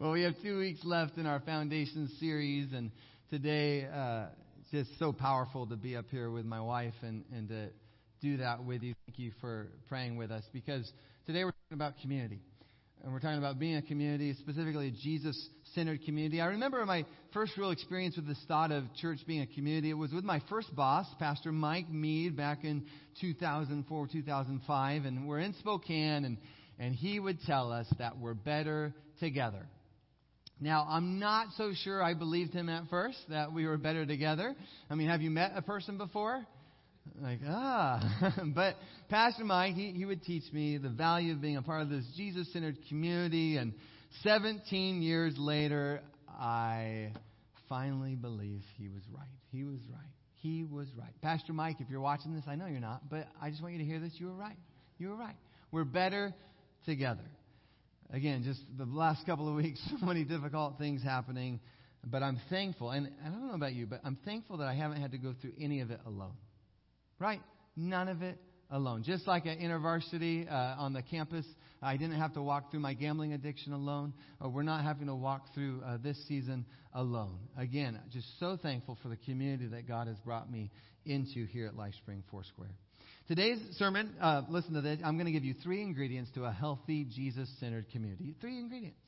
well, 0.00 0.12
we 0.12 0.22
have 0.22 0.32
two 0.42 0.56
weeks 0.56 0.80
left 0.82 1.18
in 1.18 1.26
our 1.26 1.40
foundation 1.40 2.08
series, 2.18 2.72
and 2.72 2.90
today 3.28 3.84
uh, 3.84 4.28
it's 4.58 4.70
just 4.70 4.98
so 4.98 5.12
powerful 5.12 5.66
to 5.66 5.76
be 5.76 5.94
up 5.94 6.06
here 6.10 6.30
with 6.30 6.46
my 6.46 6.58
wife 6.58 6.94
and, 7.02 7.22
and 7.34 7.50
to 7.50 7.68
do 8.22 8.38
that 8.38 8.64
with 8.64 8.82
you. 8.82 8.94
Thank 9.06 9.18
you 9.18 9.32
for 9.42 9.68
praying 9.90 10.16
with 10.16 10.30
us 10.30 10.42
because 10.54 10.90
today 11.26 11.44
we're 11.44 11.50
talking 11.50 11.74
about 11.74 11.98
community. 12.00 12.40
And 13.04 13.12
we're 13.12 13.20
talking 13.20 13.36
about 13.36 13.58
being 13.58 13.76
a 13.76 13.82
community, 13.82 14.32
specifically 14.40 14.88
a 14.88 14.90
Jesus 14.90 15.38
centered 15.74 16.02
community. 16.06 16.40
I 16.40 16.46
remember 16.46 16.84
my 16.86 17.04
first 17.34 17.52
real 17.58 17.70
experience 17.70 18.16
with 18.16 18.26
this 18.26 18.42
thought 18.48 18.72
of 18.72 18.84
church 19.02 19.18
being 19.26 19.42
a 19.42 19.46
community. 19.46 19.90
It 19.90 19.98
was 19.98 20.12
with 20.12 20.24
my 20.24 20.40
first 20.48 20.74
boss, 20.74 21.06
Pastor 21.18 21.52
Mike 21.52 21.90
Mead, 21.90 22.38
back 22.38 22.64
in 22.64 22.86
2004, 23.20 24.08
2005. 24.10 25.04
And 25.04 25.28
we're 25.28 25.40
in 25.40 25.52
Spokane, 25.58 26.24
and, 26.24 26.38
and 26.78 26.94
he 26.94 27.20
would 27.20 27.38
tell 27.42 27.70
us 27.70 27.86
that 27.98 28.18
we're 28.18 28.32
better 28.32 28.94
together. 29.18 29.66
Now, 30.60 30.86
I'm 30.88 31.18
not 31.18 31.48
so 31.56 31.72
sure 31.72 32.02
I 32.02 32.12
believed 32.12 32.52
him 32.52 32.68
at 32.68 32.88
first 32.90 33.18
that 33.30 33.52
we 33.52 33.66
were 33.66 33.78
better 33.78 34.04
together. 34.04 34.54
I 34.90 34.94
mean, 34.94 35.08
have 35.08 35.22
you 35.22 35.30
met 35.30 35.52
a 35.56 35.62
person 35.62 35.96
before? 35.96 36.46
Like, 37.20 37.38
ah. 37.46 38.36
but 38.54 38.76
Pastor 39.08 39.44
Mike, 39.44 39.74
he, 39.74 39.92
he 39.92 40.04
would 40.04 40.22
teach 40.22 40.52
me 40.52 40.76
the 40.76 40.90
value 40.90 41.32
of 41.32 41.40
being 41.40 41.56
a 41.56 41.62
part 41.62 41.80
of 41.80 41.88
this 41.88 42.04
Jesus 42.14 42.52
centered 42.52 42.76
community. 42.88 43.56
And 43.56 43.72
17 44.22 45.00
years 45.00 45.34
later, 45.38 46.02
I 46.28 47.12
finally 47.70 48.14
believe 48.14 48.60
he 48.76 48.88
was 48.88 49.02
right. 49.10 49.26
He 49.50 49.64
was 49.64 49.80
right. 49.90 50.10
He 50.42 50.64
was 50.64 50.88
right. 50.98 51.12
Pastor 51.22 51.54
Mike, 51.54 51.76
if 51.80 51.88
you're 51.88 52.00
watching 52.00 52.34
this, 52.34 52.44
I 52.46 52.54
know 52.54 52.66
you're 52.66 52.80
not, 52.80 53.08
but 53.08 53.28
I 53.40 53.48
just 53.48 53.62
want 53.62 53.74
you 53.74 53.80
to 53.80 53.84
hear 53.86 53.98
this. 53.98 54.12
You 54.16 54.26
were 54.26 54.34
right. 54.34 54.56
You 54.98 55.08
were 55.08 55.16
right. 55.16 55.36
We're 55.72 55.84
better 55.84 56.34
together 56.84 57.24
again, 58.12 58.42
just 58.44 58.60
the 58.76 58.84
last 58.84 59.24
couple 59.26 59.48
of 59.48 59.54
weeks, 59.54 59.80
so 60.00 60.04
many 60.04 60.24
difficult 60.24 60.78
things 60.78 61.02
happening. 61.02 61.60
But 62.04 62.22
I'm 62.22 62.40
thankful, 62.48 62.90
and 62.90 63.10
I 63.24 63.28
don't 63.28 63.46
know 63.46 63.54
about 63.54 63.74
you, 63.74 63.86
but 63.86 64.00
I'm 64.04 64.16
thankful 64.24 64.58
that 64.58 64.68
I 64.68 64.74
haven't 64.74 65.02
had 65.02 65.12
to 65.12 65.18
go 65.18 65.34
through 65.40 65.52
any 65.60 65.80
of 65.80 65.90
it 65.90 66.00
alone. 66.06 66.34
Right? 67.18 67.40
None 67.76 68.08
of 68.08 68.22
it 68.22 68.38
alone. 68.70 69.02
Just 69.02 69.26
like 69.26 69.46
at 69.46 69.58
InterVarsity 69.58 70.50
uh, 70.50 70.76
on 70.78 70.94
the 70.94 71.02
campus, 71.02 71.44
I 71.82 71.96
didn't 71.96 72.18
have 72.18 72.32
to 72.34 72.42
walk 72.42 72.70
through 72.70 72.80
my 72.80 72.94
gambling 72.94 73.34
addiction 73.34 73.72
alone. 73.72 74.14
We're 74.40 74.62
not 74.62 74.82
having 74.82 75.08
to 75.08 75.14
walk 75.14 75.52
through 75.54 75.82
uh, 75.84 75.98
this 76.02 76.16
season 76.26 76.64
alone. 76.94 77.38
Again, 77.58 77.98
just 78.12 78.26
so 78.38 78.56
thankful 78.60 78.96
for 79.02 79.08
the 79.08 79.16
community 79.16 79.66
that 79.68 79.86
God 79.86 80.06
has 80.06 80.18
brought 80.20 80.50
me 80.50 80.70
into 81.04 81.46
here 81.46 81.66
at 81.66 81.74
LifeSpring 81.74 82.22
Foursquare. 82.30 82.74
Today's 83.30 83.60
sermon, 83.76 84.12
uh, 84.20 84.42
listen 84.48 84.74
to 84.74 84.80
this. 84.80 84.98
I'm 85.04 85.14
going 85.14 85.26
to 85.26 85.30
give 85.30 85.44
you 85.44 85.54
three 85.62 85.82
ingredients 85.82 86.32
to 86.34 86.46
a 86.46 86.50
healthy, 86.50 87.04
Jesus 87.04 87.48
centered 87.60 87.88
community. 87.92 88.34
Three 88.40 88.58
ingredients. 88.58 88.98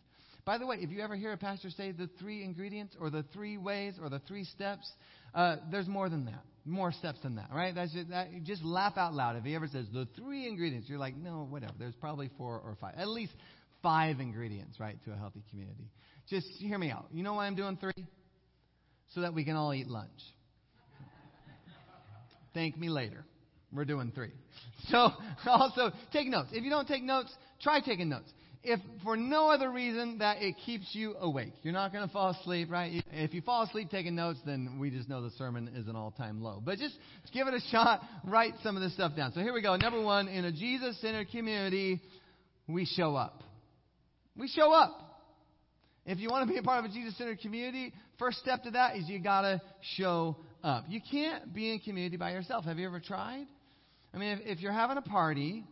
By 0.44 0.58
the 0.58 0.66
way, 0.66 0.76
if 0.78 0.92
you 0.92 1.00
ever 1.00 1.16
hear 1.16 1.32
a 1.32 1.36
pastor 1.36 1.70
say 1.70 1.90
the 1.90 2.08
three 2.20 2.44
ingredients 2.44 2.94
or 3.00 3.10
the 3.10 3.24
three 3.32 3.58
ways 3.58 3.94
or 4.00 4.08
the 4.08 4.20
three 4.20 4.44
steps, 4.44 4.88
uh, 5.34 5.56
there's 5.72 5.88
more 5.88 6.08
than 6.08 6.26
that. 6.26 6.44
More 6.64 6.92
steps 6.92 7.18
than 7.24 7.34
that, 7.34 7.48
right? 7.52 7.74
That's 7.74 7.92
just, 7.92 8.10
that, 8.10 8.28
just 8.44 8.62
laugh 8.62 8.92
out 8.96 9.12
loud. 9.12 9.34
If 9.34 9.42
he 9.42 9.56
ever 9.56 9.66
says 9.66 9.86
the 9.92 10.06
three 10.14 10.46
ingredients, 10.46 10.88
you're 10.88 11.00
like, 11.00 11.16
no, 11.16 11.44
whatever. 11.50 11.72
There's 11.76 11.96
probably 11.96 12.30
four 12.38 12.60
or 12.64 12.76
five. 12.80 12.94
At 12.96 13.08
least 13.08 13.32
five 13.82 14.20
ingredients, 14.20 14.78
right, 14.78 15.02
to 15.04 15.10
a 15.10 15.16
healthy 15.16 15.42
community. 15.50 15.90
Just 16.28 16.46
hear 16.60 16.78
me 16.78 16.92
out. 16.92 17.06
You 17.12 17.24
know 17.24 17.34
why 17.34 17.48
I'm 17.48 17.56
doing 17.56 17.76
three? 17.76 18.06
So 19.14 19.22
that 19.22 19.34
we 19.34 19.44
can 19.44 19.56
all 19.56 19.74
eat 19.74 19.88
lunch. 19.88 20.10
Thank 22.54 22.78
me 22.78 22.88
later. 22.88 23.24
We're 23.72 23.84
doing 23.84 24.12
three. 24.14 24.30
So 24.88 25.10
also 25.46 25.92
take 26.12 26.26
notes. 26.26 26.48
If 26.52 26.64
you 26.64 26.70
don't 26.70 26.88
take 26.88 27.04
notes, 27.04 27.32
try 27.62 27.78
taking 27.78 28.08
notes. 28.08 28.28
If 28.64 28.80
for 29.04 29.16
no 29.16 29.48
other 29.48 29.70
reason 29.70 30.18
that 30.18 30.42
it 30.42 30.56
keeps 30.66 30.88
you 30.92 31.14
awake, 31.20 31.52
you're 31.62 31.72
not 31.72 31.92
going 31.92 32.06
to 32.06 32.12
fall 32.12 32.30
asleep, 32.30 32.68
right? 32.68 33.04
If 33.12 33.32
you 33.32 33.42
fall 33.42 33.62
asleep 33.62 33.90
taking 33.90 34.16
notes, 34.16 34.40
then 34.44 34.78
we 34.80 34.90
just 34.90 35.08
know 35.08 35.22
the 35.22 35.30
sermon 35.30 35.70
is 35.76 35.86
an 35.86 35.94
all-time 35.94 36.42
low. 36.42 36.60
But 36.64 36.78
just 36.78 36.96
give 37.32 37.46
it 37.46 37.54
a 37.54 37.60
shot. 37.70 38.00
Write 38.24 38.54
some 38.64 38.76
of 38.76 38.82
this 38.82 38.92
stuff 38.94 39.16
down. 39.16 39.32
So 39.32 39.40
here 39.40 39.52
we 39.52 39.62
go. 39.62 39.76
Number 39.76 40.00
one, 40.00 40.26
in 40.26 40.44
a 40.44 40.52
Jesus-centered 40.52 41.30
community, 41.30 42.00
we 42.66 42.84
show 42.84 43.14
up. 43.14 43.42
We 44.36 44.48
show 44.48 44.72
up. 44.72 45.12
If 46.06 46.18
you 46.18 46.28
want 46.28 46.48
to 46.48 46.52
be 46.52 46.58
a 46.58 46.62
part 46.62 46.84
of 46.84 46.90
a 46.90 46.94
Jesus 46.94 47.16
centered 47.16 47.40
community, 47.40 47.92
first 48.18 48.38
step 48.38 48.64
to 48.64 48.72
that 48.72 48.96
is 48.96 49.08
you 49.08 49.20
got 49.20 49.42
to 49.42 49.62
show 49.96 50.36
up. 50.64 50.84
You 50.88 51.00
can't 51.08 51.54
be 51.54 51.72
in 51.72 51.78
community 51.80 52.16
by 52.16 52.32
yourself. 52.32 52.64
Have 52.64 52.78
you 52.78 52.86
ever 52.86 53.00
tried? 53.00 53.46
I 54.14 54.18
mean, 54.18 54.30
if, 54.30 54.58
if 54.58 54.60
you're 54.60 54.72
having 54.72 54.98
a 54.98 55.02
party, 55.02 55.64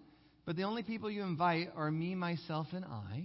but 0.46 0.56
the 0.56 0.62
only 0.62 0.82
people 0.82 1.10
you 1.10 1.22
invite 1.22 1.68
are 1.76 1.90
me, 1.90 2.14
myself, 2.14 2.66
and 2.72 2.84
I, 2.84 3.24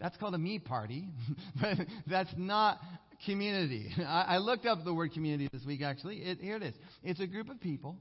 that's 0.00 0.16
called 0.16 0.34
a 0.34 0.38
me 0.38 0.58
party, 0.58 1.08
but 1.60 1.78
that's 2.06 2.32
not 2.36 2.78
community. 3.24 3.90
I, 3.98 4.24
I, 4.28 4.38
looked 4.38 4.66
up 4.66 4.84
the 4.84 4.92
word 4.92 5.12
community 5.12 5.48
this 5.52 5.64
week, 5.64 5.82
actually. 5.82 6.16
It, 6.16 6.40
here 6.40 6.56
it 6.56 6.62
is. 6.62 6.74
It's 7.04 7.20
a 7.20 7.26
group 7.26 7.48
of 7.48 7.60
people 7.60 7.96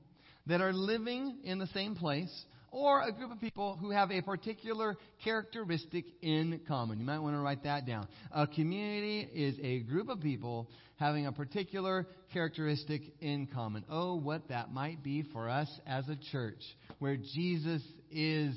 that 0.48 0.62
are 0.62 0.74
living 0.74 1.38
in 1.44 1.60
the 1.60 1.68
same 1.68 1.96
place 1.96 2.32
or 2.72 3.02
a 3.02 3.12
group 3.12 3.32
of 3.32 3.40
people 3.40 3.78
who 3.80 3.92
have 3.92 4.12
a 4.12 4.22
particular 4.22 4.98
characteristic 5.24 6.06
in 6.22 6.62
common. 6.68 7.00
You 7.00 7.06
might 7.06 7.20
want 7.20 7.36
to 7.36 7.40
write 7.40 7.64
that 7.66 7.86
down. 7.86 8.08
A 8.32 8.48
community 8.48 9.28
is 9.34 9.56
a 9.62 9.82
group 9.82 10.10
of 10.10 10.22
people 10.22 10.70
having 10.96 11.28
a 11.28 11.32
particular 11.32 12.08
characteristic 12.34 13.02
in 13.20 13.48
common. 13.48 13.84
Oh, 13.90 14.16
what 14.16 14.48
that 14.50 14.72
might 14.72 15.04
be 15.04 15.24
for 15.34 15.50
us 15.50 15.70
as 15.86 16.08
a 16.08 16.16
church 16.32 16.62
where 17.00 17.18
Jesus 17.18 17.82
is 18.10 18.56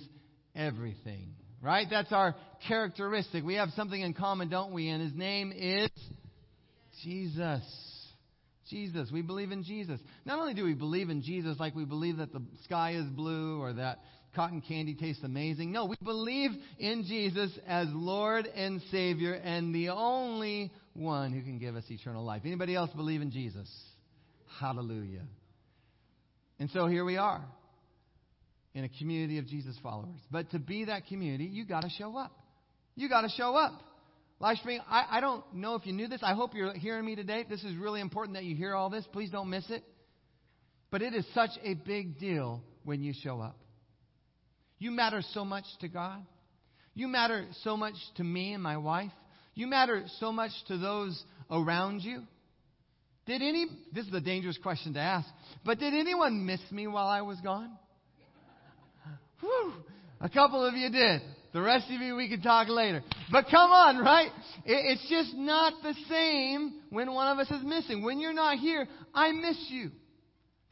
everything. 0.55 1.35
Right? 1.61 1.87
That's 1.91 2.13
our 2.13 2.37
characteristic. 2.69 3.43
We 3.43 3.55
have 3.55 3.71
something 3.71 4.01
in 4.01 4.13
common, 4.13 4.51
don't 4.51 4.73
we? 4.73 4.91
And 4.91 5.03
his 5.03 5.15
name 5.15 5.51
is 5.51 5.91
Jesus. 7.03 7.63
Jesus. 8.69 9.11
We 9.13 9.23
believe 9.23 9.53
in 9.53 9.63
Jesus. 9.63 10.01
Not 10.25 10.39
only 10.39 10.55
do 10.55 10.65
we 10.65 10.75
believe 10.75 11.11
in 11.11 11.23
Jesus 11.23 11.59
like 11.59 11.75
we 11.75 11.85
believe 11.85 12.19
that 12.19 12.33
the 12.33 12.43
sky 12.65 12.93
is 12.93 13.07
blue 13.07 13.61
or 13.61 13.75
that 13.75 13.99
cotton 14.35 14.61
candy 14.61 14.95
tastes 14.95 15.23
amazing. 15.23 15.73
No, 15.73 15.85
we 15.85 15.97
believe 16.03 16.51
in 16.79 17.05
Jesus 17.05 17.51
as 17.67 17.89
Lord 17.93 18.47
and 18.47 18.83
Savior 18.91 19.35
and 19.35 19.75
the 19.75 19.91
only 19.91 20.73
one 20.95 21.33
who 21.33 21.43
can 21.43 21.59
give 21.59 21.77
us 21.77 21.85
eternal 21.89 22.25
life. 22.25 22.43
Anybody 22.45 22.75
else 22.75 22.91
believe 22.95 23.23
in 23.23 23.31
Jesus? 23.31 23.71
Hallelujah. 24.61 25.23
And 26.59 26.71
so 26.71 26.87
here 26.87 27.05
we 27.05 27.17
are 27.17 27.45
in 28.75 28.85
a 28.85 28.89
community 28.89 29.39
of 29.39 29.47
Jesus 29.47 29.77
followers. 29.83 30.21
But 30.31 30.51
to 30.51 30.59
be 30.59 30.87
that 30.87 31.07
community, 31.07 31.45
you 31.45 31.65
got 31.65 31.83
to 31.83 31.91
show 31.91 32.17
up. 32.17 32.33
You 32.97 33.09
got 33.09 33.23
to 33.23 33.29
show 33.31 33.57
up. 33.57 33.81
Livestream, 34.41 34.81
I, 34.89 35.07
I 35.11 35.21
don't 35.21 35.45
know 35.55 35.75
if 35.75 35.87
you 35.87 35.93
knew 35.93 36.09
this. 36.09 36.21
I 36.23 36.35
hope 36.35 36.55
you're 36.55 36.75
hearing 36.75 37.05
me 37.05 37.15
today. 37.15 37.45
This 37.49 37.63
is 37.63 37.77
really 37.77 38.01
important 38.01 38.37
that 38.37 38.45
you 38.45 38.57
hear 38.57 38.75
all 38.75 38.91
this. 38.91 39.05
Please 39.13 39.31
don't 39.31 39.49
miss 39.49 39.69
it. 39.71 39.83
But 40.91 41.03
it 41.03 41.15
is 41.15 41.25
such 41.35 41.51
a 41.63 41.75
big 41.75 42.19
deal 42.19 42.63
when 42.85 43.03
you 43.03 43.13
show 43.23 43.41
up. 43.41 43.59
You 44.79 44.91
matter 44.91 45.23
so 45.33 45.45
much 45.45 45.65
to 45.81 45.89
God. 45.89 46.25
You 46.95 47.09
matter 47.09 47.47
so 47.63 47.77
much 47.77 47.95
to 48.17 48.25
me 48.25 48.53
and 48.53 48.63
my 48.63 48.77
wife. 48.77 49.13
You 49.55 49.67
matter 49.67 50.05
so 50.21 50.33
much 50.33 50.51
to 50.69 50.79
those 50.79 51.23
around 51.51 52.03
you. 52.03 52.23
Did 53.27 53.41
any, 53.41 53.67
this 53.93 54.07
is 54.07 54.13
a 54.13 54.21
dangerous 54.21 54.59
question 54.63 54.95
to 54.95 55.01
ask, 55.01 55.27
but 55.65 55.79
did 55.79 55.95
anyone 55.95 56.45
miss 56.45 56.61
me 56.71 56.87
while 56.87 57.07
I 57.07 57.23
was 57.23 57.41
gone? 57.41 57.71
Whew, 59.41 59.73
a 60.21 60.29
couple 60.29 60.65
of 60.65 60.75
you 60.75 60.91
did. 60.91 61.23
The 61.55 61.63
rest 61.63 61.87
of 61.89 62.01
you, 62.01 62.17
we 62.17 62.29
can 62.29 62.43
talk 62.43 62.69
later. 62.69 63.01
But 63.31 63.47
come 63.49 63.71
on, 63.71 63.99
right? 63.99 64.29
It's 64.65 65.09
just 65.09 65.37
not 65.37 65.75
the 65.85 65.95
same 66.09 66.81
when 66.91 67.13
one 67.13 67.29
of 67.29 67.39
us 67.39 67.49
is 67.49 67.65
missing. 67.65 68.03
When 68.03 68.19
you're 68.19 68.35
not 68.35 68.59
here, 68.59 68.89
I 69.15 69.31
miss 69.31 69.57
you. 69.69 69.93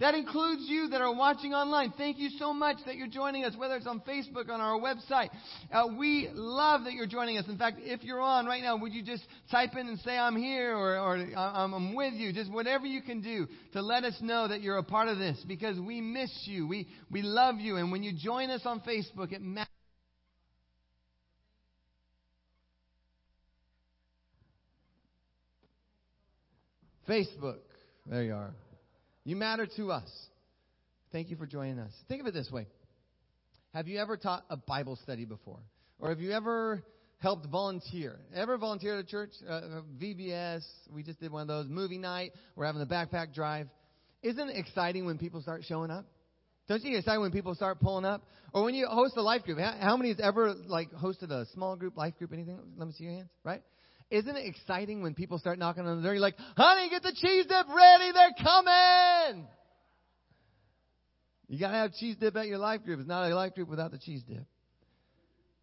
That 0.01 0.17
includes 0.17 0.63
you 0.67 0.89
that 0.89 1.01
are 1.01 1.15
watching 1.15 1.55
online. 1.55 1.93
Thank 1.97 2.19
you 2.19 2.31
so 2.37 2.53
much 2.53 2.79
that 2.87 2.97
you're 2.97 3.07
joining 3.07 3.45
us, 3.45 3.55
whether 3.57 3.77
it's 3.77 3.87
on 3.87 4.01
Facebook, 4.01 4.51
on 4.51 4.61
our 4.61 4.77
website. 4.77 5.29
Uh, 5.73 5.85
we 5.97 6.29
love 6.35 6.83
that 6.83 6.95
you're 6.95 7.07
joining 7.07 7.39
us. 7.39 7.47
In 7.47 7.57
fact, 7.57 7.77
if 7.81 8.03
you're 8.03 8.21
on 8.21 8.47
right 8.47 8.61
now, 8.61 8.77
would 8.77 8.93
you 8.93 9.05
just 9.05 9.23
type 9.53 9.77
in 9.79 9.87
and 9.87 10.01
say, 10.01 10.19
I'm 10.19 10.35
here 10.37 10.77
or, 10.77 10.99
or 10.99 11.15
I'm, 11.37 11.75
I'm 11.75 11.95
with 11.95 12.15
you? 12.15 12.33
Just 12.33 12.51
whatever 12.51 12.87
you 12.87 13.03
can 13.03 13.21
do 13.21 13.47
to 13.75 13.83
let 13.83 14.03
us 14.03 14.17
know 14.21 14.49
that 14.49 14.63
you're 14.63 14.79
a 14.79 14.83
part 14.83 15.07
of 15.07 15.19
this 15.19 15.41
because 15.47 15.79
we 15.79 16.01
miss 16.01 16.33
you. 16.47 16.67
We, 16.67 16.89
we 17.09 17.23
love 17.23 17.61
you. 17.61 17.77
And 17.77 17.93
when 17.93 18.03
you 18.03 18.13
join 18.13 18.51
us 18.51 18.63
on 18.65 18.81
Facebook, 18.81 19.31
it 19.31 19.41
matters. 19.41 19.69
Facebook. 27.09 27.59
There 28.07 28.23
you 28.23 28.35
are. 28.35 28.55
You 29.25 29.37
matter 29.37 29.67
to 29.77 29.93
us. 29.93 30.11
Thank 31.13 31.31
you 31.31 31.37
for 31.37 31.47
joining 31.47 31.79
us. 31.79 31.93
Think 32.09 32.21
of 32.21 32.27
it 32.27 32.35
this 32.35 32.51
way 32.51 32.67
Have 33.75 33.89
you 33.89 33.99
ever 33.99 34.17
taught 34.17 34.45
a 34.51 34.57
Bible 34.57 34.97
study 35.03 35.25
before? 35.25 35.61
Or 35.99 36.09
have 36.09 36.21
you 36.21 36.33
ever 36.33 36.83
helped 37.19 37.47
volunteer? 37.47 38.19
Ever 38.35 38.59
volunteer 38.59 38.99
at 38.99 39.05
a 39.05 39.07
church? 39.07 39.31
Uh, 39.49 39.83
VBS, 40.01 40.63
we 40.93 41.03
just 41.03 41.21
did 41.21 41.31
one 41.31 41.43
of 41.43 41.49
those. 41.49 41.69
Movie 41.69 41.99
night, 41.99 42.33
we're 42.57 42.67
having 42.67 42.81
the 42.81 42.93
backpack 42.93 43.33
drive. 43.33 43.69
Isn't 44.23 44.49
it 44.49 44.57
exciting 44.57 45.05
when 45.07 45.19
people 45.19 45.41
start 45.43 45.63
showing 45.65 45.91
up? 45.91 46.07
Don't 46.69 46.83
you 46.83 46.91
get 46.91 46.99
excited 46.99 47.21
when 47.21 47.33
people 47.33 47.55
start 47.55 47.81
pulling 47.81 48.05
up? 48.05 48.23
Or 48.53 48.65
when 48.65 48.75
you 48.75 48.87
host 48.87 49.17
a 49.17 49.23
life 49.23 49.45
group? 49.45 49.59
How, 49.59 49.77
how 49.81 49.97
many 49.97 50.11
has 50.11 50.21
ever 50.21 50.55
like 50.67 50.91
hosted 50.93 51.31
a 51.31 51.47
small 51.55 51.77
group, 51.77 51.97
life 51.97 52.17
group, 52.19 52.33
anything? 52.33 52.59
Let 52.77 52.87
me 52.87 52.95
see 52.95 53.05
your 53.05 53.13
hands. 53.15 53.31
Right? 53.45 53.63
Isn't 54.13 54.37
it 54.37 54.47
exciting 54.47 55.03
when 55.03 55.15
people 55.15 55.39
start 55.39 55.59
knocking 55.59 55.87
on 55.87 55.97
the 55.97 56.03
door? 56.03 56.13
You're 56.13 56.21
like, 56.21 56.37
honey, 56.55 56.91
get 56.91 57.03
the 57.03 57.15
cheese 57.17 57.47
dip 57.47 57.67
ready. 57.67 58.13
They're 58.13 58.45
coming. 58.45 59.49
You 61.49 61.59
gotta 61.59 61.79
have 61.79 61.95
cheese 61.95 62.17
dip 62.21 62.37
at 62.37 62.47
your 62.47 62.59
life 62.59 62.85
group. 62.85 63.01
It's 63.01 63.09
not 63.09 63.31
a 63.31 63.35
life 63.35 63.55
group 63.55 63.71
without 63.71 63.91
the 63.91 63.99
cheese 63.99 64.23
dip. 64.29 64.45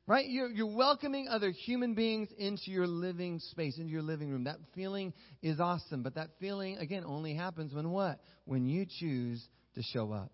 Right? 0.08 0.26
You're, 0.28 0.50
you're 0.50 0.76
welcoming 0.76 1.28
other 1.28 1.52
human 1.52 1.94
beings 1.94 2.30
into 2.40 2.72
your 2.72 2.88
living 2.88 3.38
space, 3.52 3.78
into 3.78 3.92
your 3.92 4.02
living 4.02 4.32
room. 4.32 4.46
That 4.46 4.58
feeling 4.74 5.14
is 5.44 5.60
awesome, 5.60 6.02
but 6.02 6.16
that 6.16 6.30
feeling, 6.40 6.78
again, 6.78 7.04
only 7.06 7.36
happens 7.36 7.72
when 7.72 7.92
what? 7.92 8.20
When 8.46 8.66
you 8.66 8.88
choose 9.00 9.48
to 9.76 9.84
show 9.84 10.12
up. 10.12 10.32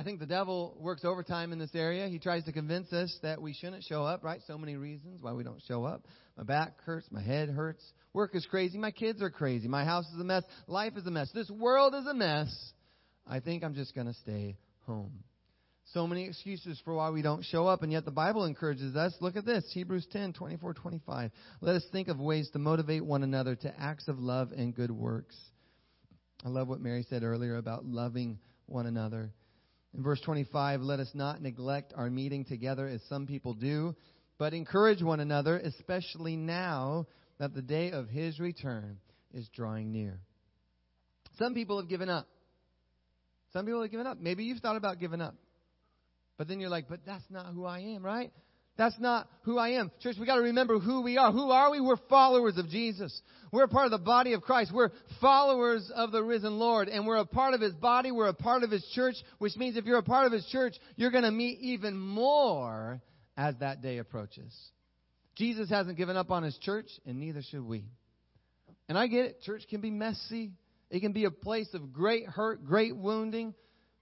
I 0.00 0.02
think 0.02 0.18
the 0.18 0.24
devil 0.24 0.78
works 0.80 1.04
overtime 1.04 1.52
in 1.52 1.58
this 1.58 1.74
area. 1.74 2.08
He 2.08 2.18
tries 2.18 2.44
to 2.44 2.52
convince 2.52 2.90
us 2.90 3.14
that 3.22 3.42
we 3.42 3.52
shouldn't 3.52 3.84
show 3.84 4.02
up, 4.02 4.24
right? 4.24 4.40
So 4.46 4.56
many 4.56 4.76
reasons 4.76 5.20
why 5.20 5.34
we 5.34 5.44
don't 5.44 5.60
show 5.68 5.84
up. 5.84 6.06
My 6.38 6.42
back 6.42 6.80
hurts, 6.84 7.06
my 7.10 7.20
head 7.20 7.50
hurts, 7.50 7.84
work 8.14 8.34
is 8.34 8.46
crazy, 8.46 8.78
my 8.78 8.92
kids 8.92 9.20
are 9.20 9.28
crazy, 9.28 9.68
my 9.68 9.84
house 9.84 10.06
is 10.14 10.18
a 10.18 10.24
mess, 10.24 10.42
life 10.66 10.94
is 10.96 11.06
a 11.06 11.10
mess, 11.10 11.30
this 11.34 11.50
world 11.50 11.94
is 11.94 12.06
a 12.06 12.14
mess. 12.14 12.48
I 13.26 13.40
think 13.40 13.62
I'm 13.62 13.74
just 13.74 13.94
going 13.94 14.06
to 14.06 14.14
stay 14.14 14.56
home. 14.86 15.22
So 15.92 16.06
many 16.06 16.24
excuses 16.24 16.80
for 16.82 16.94
why 16.94 17.10
we 17.10 17.20
don't 17.20 17.44
show 17.44 17.66
up, 17.66 17.82
and 17.82 17.92
yet 17.92 18.06
the 18.06 18.10
Bible 18.10 18.46
encourages 18.46 18.96
us. 18.96 19.12
Look 19.20 19.36
at 19.36 19.44
this 19.44 19.70
Hebrews 19.74 20.06
10 20.10 20.32
24, 20.32 20.72
25. 20.72 21.30
Let 21.60 21.76
us 21.76 21.84
think 21.92 22.08
of 22.08 22.18
ways 22.18 22.48
to 22.54 22.58
motivate 22.58 23.04
one 23.04 23.22
another 23.22 23.54
to 23.54 23.74
acts 23.78 24.08
of 24.08 24.18
love 24.18 24.52
and 24.52 24.74
good 24.74 24.90
works. 24.90 25.36
I 26.42 26.48
love 26.48 26.68
what 26.68 26.80
Mary 26.80 27.04
said 27.10 27.22
earlier 27.22 27.58
about 27.58 27.84
loving 27.84 28.38
one 28.64 28.86
another. 28.86 29.34
In 29.96 30.02
verse 30.02 30.20
25, 30.20 30.82
let 30.82 31.00
us 31.00 31.10
not 31.14 31.42
neglect 31.42 31.92
our 31.96 32.08
meeting 32.10 32.44
together 32.44 32.86
as 32.86 33.00
some 33.08 33.26
people 33.26 33.54
do, 33.54 33.94
but 34.38 34.54
encourage 34.54 35.02
one 35.02 35.20
another, 35.20 35.58
especially 35.58 36.36
now 36.36 37.06
that 37.38 37.54
the 37.54 37.62
day 37.62 37.90
of 37.90 38.08
his 38.08 38.38
return 38.38 38.98
is 39.34 39.48
drawing 39.54 39.92
near. 39.92 40.20
Some 41.38 41.54
people 41.54 41.80
have 41.80 41.88
given 41.88 42.08
up. 42.08 42.28
Some 43.52 43.66
people 43.66 43.82
have 43.82 43.90
given 43.90 44.06
up. 44.06 44.18
Maybe 44.20 44.44
you've 44.44 44.60
thought 44.60 44.76
about 44.76 45.00
giving 45.00 45.20
up. 45.20 45.34
But 46.38 46.48
then 46.48 46.60
you're 46.60 46.70
like, 46.70 46.88
but 46.88 47.00
that's 47.04 47.24
not 47.28 47.46
who 47.52 47.64
I 47.64 47.80
am, 47.80 48.04
right? 48.04 48.32
That's 48.80 48.98
not 48.98 49.28
who 49.42 49.58
I 49.58 49.72
am. 49.72 49.90
Church, 50.00 50.16
we 50.18 50.24
got 50.24 50.36
to 50.36 50.40
remember 50.40 50.78
who 50.78 51.02
we 51.02 51.18
are. 51.18 51.30
Who 51.30 51.50
are 51.50 51.70
we? 51.70 51.82
We're 51.82 51.98
followers 52.08 52.56
of 52.56 52.70
Jesus. 52.70 53.20
We're 53.52 53.64
a 53.64 53.68
part 53.68 53.84
of 53.84 53.90
the 53.90 53.98
body 53.98 54.32
of 54.32 54.40
Christ. 54.40 54.72
We're 54.72 54.88
followers 55.20 55.92
of 55.94 56.12
the 56.12 56.22
risen 56.22 56.58
Lord, 56.58 56.88
and 56.88 57.06
we're 57.06 57.18
a 57.18 57.26
part 57.26 57.52
of 57.52 57.60
His 57.60 57.74
body. 57.74 58.10
We're 58.10 58.28
a 58.28 58.32
part 58.32 58.62
of 58.62 58.70
His 58.70 58.82
church, 58.94 59.16
which 59.36 59.54
means 59.56 59.76
if 59.76 59.84
you're 59.84 59.98
a 59.98 60.02
part 60.02 60.24
of 60.24 60.32
His 60.32 60.46
church, 60.46 60.76
you're 60.96 61.10
going 61.10 61.24
to 61.24 61.30
meet 61.30 61.58
even 61.60 61.94
more 61.94 63.02
as 63.36 63.54
that 63.60 63.82
day 63.82 63.98
approaches. 63.98 64.56
Jesus 65.36 65.68
hasn't 65.68 65.98
given 65.98 66.16
up 66.16 66.30
on 66.30 66.42
His 66.42 66.56
church, 66.56 66.88
and 67.04 67.20
neither 67.20 67.42
should 67.42 67.66
we. 67.66 67.84
And 68.88 68.96
I 68.96 69.08
get 69.08 69.26
it. 69.26 69.42
Church 69.42 69.64
can 69.68 69.82
be 69.82 69.90
messy. 69.90 70.52
It 70.88 71.00
can 71.00 71.12
be 71.12 71.26
a 71.26 71.30
place 71.30 71.68
of 71.74 71.92
great 71.92 72.24
hurt, 72.24 72.64
great 72.64 72.96
wounding. 72.96 73.52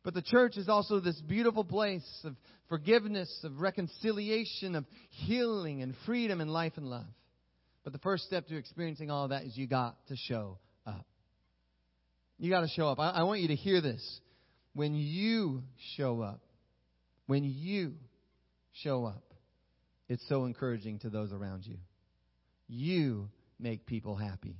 But 0.08 0.14
the 0.14 0.22
church 0.22 0.56
is 0.56 0.70
also 0.70 1.00
this 1.00 1.20
beautiful 1.20 1.64
place 1.64 2.08
of 2.24 2.34
forgiveness, 2.70 3.28
of 3.44 3.60
reconciliation, 3.60 4.74
of 4.74 4.86
healing 5.10 5.82
and 5.82 5.94
freedom 6.06 6.40
and 6.40 6.50
life 6.50 6.72
and 6.76 6.86
love. 6.86 7.04
But 7.84 7.92
the 7.92 7.98
first 7.98 8.24
step 8.24 8.46
to 8.46 8.56
experiencing 8.56 9.10
all 9.10 9.24
of 9.24 9.30
that 9.32 9.42
is 9.42 9.54
you 9.54 9.66
got 9.66 9.98
to 10.06 10.16
show 10.16 10.56
up. 10.86 11.04
You 12.38 12.48
got 12.48 12.62
to 12.62 12.68
show 12.68 12.88
up. 12.88 12.98
I, 12.98 13.10
I 13.10 13.22
want 13.24 13.40
you 13.40 13.48
to 13.48 13.54
hear 13.54 13.82
this. 13.82 14.02
When 14.72 14.94
you 14.94 15.62
show 15.98 16.22
up, 16.22 16.40
when 17.26 17.44
you 17.44 17.92
show 18.82 19.04
up, 19.04 19.34
it's 20.08 20.26
so 20.26 20.46
encouraging 20.46 21.00
to 21.00 21.10
those 21.10 21.34
around 21.34 21.66
you. 21.66 21.76
You 22.66 23.28
make 23.60 23.84
people 23.84 24.16
happy. 24.16 24.56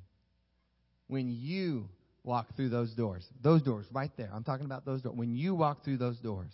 When 1.06 1.30
you 1.30 1.88
walk 2.24 2.54
through 2.56 2.68
those 2.68 2.92
doors, 2.94 3.26
those 3.42 3.62
doors 3.62 3.86
right 3.92 4.10
there, 4.16 4.30
I'm 4.32 4.44
talking 4.44 4.66
about 4.66 4.84
those 4.84 5.02
doors. 5.02 5.16
When 5.16 5.34
you 5.34 5.54
walk 5.54 5.84
through 5.84 5.98
those 5.98 6.18
doors, 6.18 6.52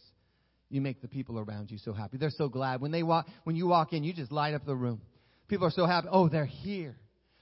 you 0.70 0.80
make 0.80 1.02
the 1.02 1.08
people 1.08 1.38
around 1.38 1.70
you 1.70 1.78
so 1.78 1.92
happy. 1.92 2.16
They're 2.16 2.30
so 2.30 2.48
glad. 2.48 2.80
When 2.80 2.90
they 2.90 3.02
walk, 3.02 3.26
when 3.44 3.56
you 3.56 3.66
walk 3.66 3.92
in, 3.92 4.04
you 4.04 4.12
just 4.12 4.32
light 4.32 4.54
up 4.54 4.66
the 4.66 4.74
room. 4.74 5.00
People 5.48 5.66
are 5.66 5.72
so 5.72 5.86
happy. 5.86 6.08
Oh, 6.10 6.28
they're 6.28 6.46
here. 6.46 6.96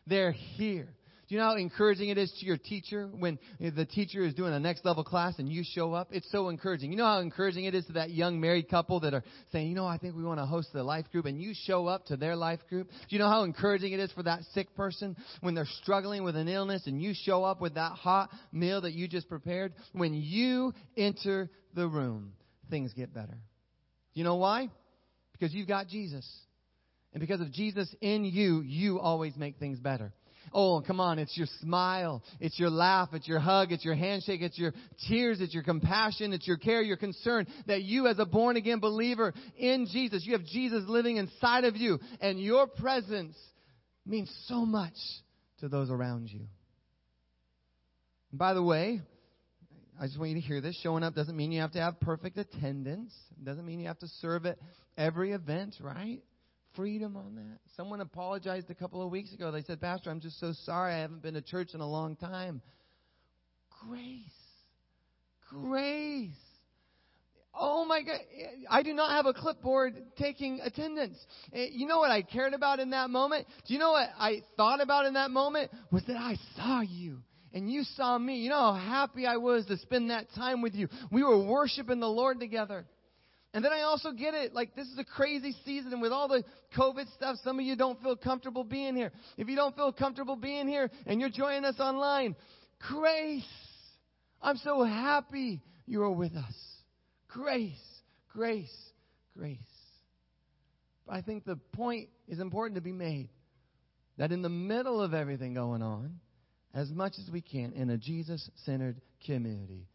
They're 0.07 0.33
here. 0.33 0.89
Do 1.33 1.37
you 1.37 1.41
know 1.45 1.49
how 1.49 1.57
encouraging 1.57 2.11
it 2.11 2.19
is 2.19 2.31
to 2.41 2.45
your 2.45 2.59
teacher 2.59 3.09
when 3.11 3.39
the 3.59 3.87
teacher 3.87 4.23
is 4.23 4.35
doing 4.35 4.53
a 4.53 4.61
next 4.61 4.85
level 4.85 5.03
class 5.03 5.39
and 5.39 5.49
you 5.49 5.65
show 5.65 5.95
up? 5.95 6.09
It's 6.11 6.31
so 6.31 6.51
encouraging. 6.51 6.91
You 6.91 6.99
know 6.99 7.07
how 7.07 7.21
encouraging 7.21 7.65
it 7.65 7.75
is 7.75 7.87
to 7.87 7.95
that 7.95 8.11
young 8.11 8.39
married 8.39 8.69
couple 8.69 9.01
that 9.01 9.15
are 9.15 9.25
saying, 9.51 9.69
you 9.69 9.75
know, 9.75 9.87
I 9.87 9.97
think 9.97 10.15
we 10.15 10.25
want 10.25 10.41
to 10.41 10.45
host 10.45 10.75
the 10.75 10.85
life 10.85 11.07
group 11.11 11.25
and 11.25 11.41
you 11.41 11.55
show 11.55 11.87
up 11.87 12.05
to 12.09 12.19
their 12.19 12.37
life 12.37 12.61
group? 12.69 12.91
Do 12.91 13.17
you 13.17 13.19
know 13.19 13.31
how 13.31 13.45
encouraging 13.45 13.95
it 13.95 14.01
is 14.01 14.13
for 14.13 14.23
that 14.25 14.41
sick 14.53 14.77
person 14.77 15.17
when 15.41 15.55
they're 15.55 15.65
struggling 15.81 16.23
with 16.23 16.37
an 16.37 16.49
illness 16.49 16.87
and 16.87 17.03
you 17.03 17.15
show 17.15 17.45
up 17.45 17.63
with 17.63 17.77
that 17.77 17.93
hot 17.93 18.29
meal 18.53 18.83
that 18.83 18.93
you 18.93 19.09
just 19.09 19.27
prepared? 19.31 19.73
When 19.93 20.13
you 20.13 20.75
enter 20.99 21.49
the 21.75 21.89
room, 21.89 22.35
things 22.69 22.93
get 22.93 23.15
better. 23.15 23.39
You 24.13 24.25
know 24.25 24.37
why? 24.37 24.69
Because 25.33 25.55
you've 25.55 25.67
got 25.67 25.89
Jesus. 25.89 26.31
And 27.15 27.23
because 27.23 27.41
of 27.41 27.51
Jesus 27.53 27.89
in 28.03 28.27
you, 28.27 28.61
you 28.61 29.01
always 29.01 29.35
make 29.35 29.57
things 29.57 29.79
better. 29.79 30.13
Oh, 30.53 30.83
come 30.87 31.01
on. 31.01 31.19
It's 31.19 31.37
your 31.37 31.47
smile. 31.61 32.23
It's 32.41 32.59
your 32.59 32.71
laugh. 32.71 33.11
It's 33.13 33.27
your 33.27 33.39
hug. 33.39 33.73
It's 33.73 33.85
your 33.85 33.95
handshake. 33.95 34.43
It's 34.43 34.59
your 34.59 34.73
tears. 35.09 35.41
It's 35.41 35.55
your 35.55 35.63
compassion. 35.63 36.33
It's 36.33 36.47
your 36.47 36.59
care, 36.59 36.83
your 36.83 36.97
concern 36.97 37.47
that 37.67 37.83
you 37.83 38.07
as 38.07 38.19
a 38.19 38.27
born 38.27 38.57
again 38.57 38.81
believer 38.81 39.33
in 39.57 39.87
Jesus, 39.91 40.25
you 40.25 40.33
have 40.33 40.45
Jesus 40.45 40.85
living 40.87 41.17
inside 41.17 41.65
of 41.65 41.77
you 41.77 41.99
and 42.21 42.41
your 42.41 42.67
presence 42.67 43.37
means 44.07 44.33
so 44.47 44.67
much 44.67 44.95
to 45.61 45.69
those 45.69 45.91
around 45.91 46.29
you. 46.29 46.41
And 48.31 48.39
by 48.39 48.55
the 48.55 48.63
way, 48.63 49.01
I 50.01 50.07
just 50.07 50.19
want 50.19 50.31
you 50.31 50.41
to 50.41 50.47
hear 50.47 50.61
this. 50.61 50.79
Showing 50.83 51.05
up 51.05 51.15
doesn't 51.15 51.37
mean 51.37 51.53
you 51.53 51.61
have 51.61 51.73
to 51.73 51.81
have 51.81 52.01
perfect 52.01 52.39
attendance. 52.39 53.13
It 53.39 53.45
doesn't 53.45 53.65
mean 53.65 53.79
you 53.79 53.87
have 53.87 53.99
to 54.01 54.09
serve 54.21 54.47
at 54.47 54.59
every 54.97 55.33
event, 55.33 55.77
right? 55.81 56.21
Freedom 56.75 57.17
on 57.17 57.35
that. 57.35 57.59
Someone 57.77 58.01
apologized 58.01 58.71
a 58.71 58.75
couple 58.75 59.03
of 59.03 59.11
weeks 59.11 59.33
ago. 59.33 59.51
They 59.51 59.63
said, 59.63 59.81
Pastor, 59.81 60.11
I'm 60.11 60.21
just 60.21 60.41
so 60.41 60.53
sorry. 60.65 60.95
I 60.95 60.99
haven't 61.01 61.23
been 61.23 61.35
to 61.35 61.43
church 61.43 61.71
in 61.75 61.81
a 61.81 61.89
long 61.89 62.17
time. 62.17 62.63
Grace. 63.87 64.21
Grace. 65.51 66.31
Oh 67.55 67.85
my 67.85 68.03
God. 68.03 68.19
I 68.71 68.83
do 68.83 68.95
not 68.95 69.11
have 69.11 69.27
a 69.27 69.35
clipboard 69.35 69.95
taking 70.17 70.61
attendance. 70.63 71.19
Eh, 71.53 71.67
you 71.73 71.87
know 71.87 71.99
what 71.99 72.11
I 72.11 72.23
cared 72.23 72.55
about 72.55 72.81
in 72.81 72.91
that 72.91 73.11
moment? 73.11 73.47
Do 73.67 73.75
you 73.75 73.81
know 73.81 73.93
what 73.93 74.09
I 74.19 74.43
thought 74.57 74.81
about 74.81 75.05
in 75.05 75.15
that 75.15 75.31
moment? 75.31 75.71
Was 75.91 76.03
that 76.07 76.17
I 76.17 76.37
saw 76.57 76.81
you 76.81 77.19
and 77.53 77.71
you 77.71 77.85
saw 77.97 78.19
me. 78.19 78.39
You 78.39 78.51
know 78.51 78.57
how 78.57 78.75
happy 78.75 79.27
I 79.27 79.37
was 79.37 79.67
to 79.67 79.77
spend 79.79 80.11
that 80.11 80.27
time 80.35 80.63
with 80.63 80.75
you. 80.75 80.89
We 81.11 81.23
were 81.23 81.45
worshiping 81.45 82.01
the 82.01 82.09
Lord 82.09 82.41
together. 82.41 82.87
And 83.55 83.65
then 83.65 83.73
I 83.73 83.83
also 83.83 84.13
get 84.13 84.33
it. 84.33 84.55
Like, 84.55 84.75
this 84.75 84.87
is 84.89 84.99
a 84.99 85.05
crazy 85.05 85.55
season, 85.65 85.93
and 85.93 86.01
with 86.01 86.13
all 86.13 86.27
the 86.27 86.43
COVID 86.77 87.13
stuff, 87.15 87.37
some 87.45 87.59
of 87.59 87.65
you 87.65 87.77
don't 87.77 88.01
feel 88.03 88.17
comfortable 88.17 88.65
being 88.65 88.97
here. 88.97 89.13
If 89.37 89.49
you 89.49 89.57
don't 89.57 89.77
feel 89.77 89.93
comfortable 89.93 90.37
being 90.37 90.69
here 90.69 90.91
and 91.07 91.21
you're 91.21 91.31
joining 91.31 91.65
us 91.65 91.79
online, 91.79 92.35
grace. 92.89 93.45
I'm 94.41 94.57
so 94.57 94.83
happy 94.83 95.61
you 95.87 96.03
are 96.03 96.11
with 96.11 96.35
us. 96.35 96.55
Grace, 97.29 97.75
grace, 98.33 98.75
grace. 99.37 99.59
But 101.07 101.17
I 101.17 101.21
think 101.21 101.45
the 101.45 101.57
point 101.73 102.09
is 102.29 102.41
important 102.41 102.77
to 102.77 102.81
be 102.81 102.93
made 102.93 103.29
that 104.17 104.33
in 104.33 104.43
the 104.43 104.49
middle 104.49 105.01
of 105.01 105.15
everything 105.15 105.55
going 105.55 105.83
on, 105.83 106.21
as 106.75 106.91
much 106.91 107.15
as 107.19 107.31
we 107.31 107.43
can 107.43 107.73
in 107.73 107.91
a 107.91 107.99
Jesus 107.99 108.51
centered 108.65 109.01
community. 109.27 109.87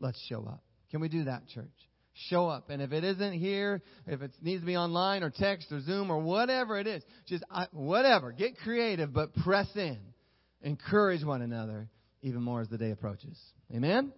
Let's 0.00 0.20
show 0.28 0.44
up. 0.46 0.62
Can 0.90 1.00
we 1.00 1.08
do 1.08 1.24
that, 1.24 1.46
church? 1.48 1.64
Show 2.28 2.48
up. 2.48 2.70
And 2.70 2.80
if 2.80 2.92
it 2.92 3.02
isn't 3.04 3.32
here, 3.32 3.82
if 4.06 4.22
it 4.22 4.32
needs 4.40 4.62
to 4.62 4.66
be 4.66 4.76
online 4.76 5.22
or 5.22 5.30
text 5.30 5.72
or 5.72 5.80
Zoom 5.80 6.10
or 6.10 6.18
whatever 6.18 6.78
it 6.78 6.86
is, 6.86 7.02
just 7.26 7.44
I, 7.50 7.66
whatever. 7.72 8.32
Get 8.32 8.56
creative, 8.58 9.12
but 9.12 9.34
press 9.34 9.68
in. 9.74 9.98
Encourage 10.62 11.24
one 11.24 11.42
another 11.42 11.88
even 12.22 12.40
more 12.42 12.60
as 12.60 12.68
the 12.68 12.78
day 12.78 12.90
approaches. 12.90 13.38
Amen? 13.74 14.12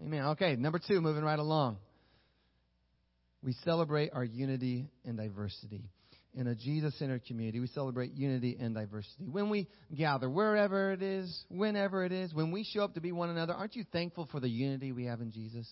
Amen. 0.00 0.24
Okay, 0.26 0.56
number 0.56 0.78
two, 0.78 1.00
moving 1.00 1.24
right 1.24 1.38
along. 1.38 1.78
We 3.42 3.52
celebrate 3.64 4.10
our 4.12 4.24
unity 4.24 4.88
and 5.04 5.16
diversity 5.16 5.90
in 6.36 6.46
a 6.48 6.54
Jesus 6.54 6.96
centered 6.98 7.24
community, 7.24 7.60
we 7.60 7.66
celebrate 7.68 8.12
unity 8.12 8.56
and 8.60 8.74
diversity. 8.74 9.26
When 9.26 9.48
we 9.48 9.68
gather, 9.94 10.28
wherever 10.28 10.92
it 10.92 11.02
is, 11.02 11.44
whenever 11.48 12.04
it 12.04 12.12
is, 12.12 12.34
when 12.34 12.52
we 12.52 12.62
show 12.62 12.84
up 12.84 12.94
to 12.94 13.00
be 13.00 13.10
one 13.10 13.30
another, 13.30 13.54
aren't 13.54 13.74
you 13.74 13.84
thankful 13.90 14.28
for 14.30 14.38
the 14.38 14.48
unity 14.48 14.92
we 14.92 15.06
have 15.06 15.22
in 15.22 15.32
Jesus? 15.32 15.66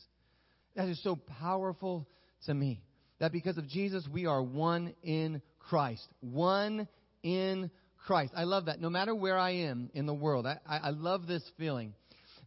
That 0.76 0.88
is 0.88 1.02
so 1.02 1.16
powerful 1.16 2.08
to 2.46 2.54
me. 2.54 2.82
That 3.20 3.32
because 3.32 3.58
of 3.58 3.68
Jesus, 3.68 4.06
we 4.10 4.26
are 4.26 4.42
one 4.42 4.94
in 5.02 5.40
Christ. 5.58 6.06
One 6.20 6.88
in 7.22 7.70
Christ. 8.06 8.32
I 8.36 8.44
love 8.44 8.66
that. 8.66 8.80
No 8.80 8.90
matter 8.90 9.14
where 9.14 9.38
I 9.38 9.50
am 9.50 9.90
in 9.94 10.06
the 10.06 10.14
world, 10.14 10.46
I, 10.46 10.58
I, 10.66 10.90
love 10.90 11.26
this 11.26 11.42
feeling 11.56 11.94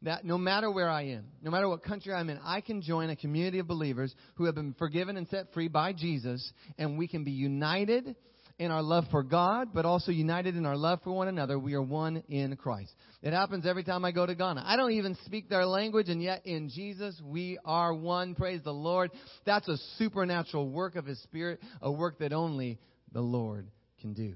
that 0.03 0.23
no 0.23 0.37
matter 0.37 0.69
where 0.69 0.89
I 0.89 1.03
am, 1.07 1.25
no 1.41 1.49
matter 1.49 1.67
what 1.67 1.83
country 1.83 2.13
I'm 2.13 2.29
in, 2.29 2.39
I 2.43 2.61
can 2.61 2.81
join 2.81 3.09
a 3.09 3.15
community 3.15 3.59
of 3.59 3.67
believers 3.67 4.13
who 4.35 4.45
have 4.45 4.55
been 4.55 4.75
forgiven 4.77 5.17
and 5.17 5.27
set 5.29 5.53
free 5.53 5.67
by 5.67 5.93
Jesus, 5.93 6.51
and 6.77 6.97
we 6.97 7.07
can 7.07 7.23
be 7.23 7.31
united 7.31 8.15
in 8.59 8.71
our 8.71 8.81
love 8.81 9.05
for 9.11 9.21
God, 9.21 9.69
but 9.73 9.85
also 9.85 10.11
united 10.11 10.55
in 10.55 10.65
our 10.65 10.75
love 10.75 10.99
for 11.03 11.11
one 11.11 11.27
another. 11.27 11.59
We 11.59 11.75
are 11.75 11.81
one 11.81 12.23
in 12.27 12.55
Christ. 12.55 12.91
It 13.21 13.33
happens 13.33 13.65
every 13.65 13.83
time 13.83 14.03
I 14.03 14.11
go 14.11 14.25
to 14.25 14.33
Ghana. 14.33 14.63
I 14.65 14.75
don't 14.75 14.93
even 14.93 15.15
speak 15.25 15.47
their 15.47 15.65
language, 15.65 16.09
and 16.09 16.21
yet 16.21 16.45
in 16.45 16.69
Jesus 16.69 17.21
we 17.23 17.59
are 17.65 17.93
one. 17.93 18.33
Praise 18.33 18.61
the 18.63 18.73
Lord. 18.73 19.11
That's 19.45 19.67
a 19.67 19.77
supernatural 19.97 20.69
work 20.69 20.95
of 20.95 21.05
His 21.05 21.21
Spirit, 21.23 21.59
a 21.81 21.91
work 21.91 22.19
that 22.19 22.33
only 22.33 22.79
the 23.11 23.21
Lord 23.21 23.67
can 24.01 24.13
do. 24.13 24.33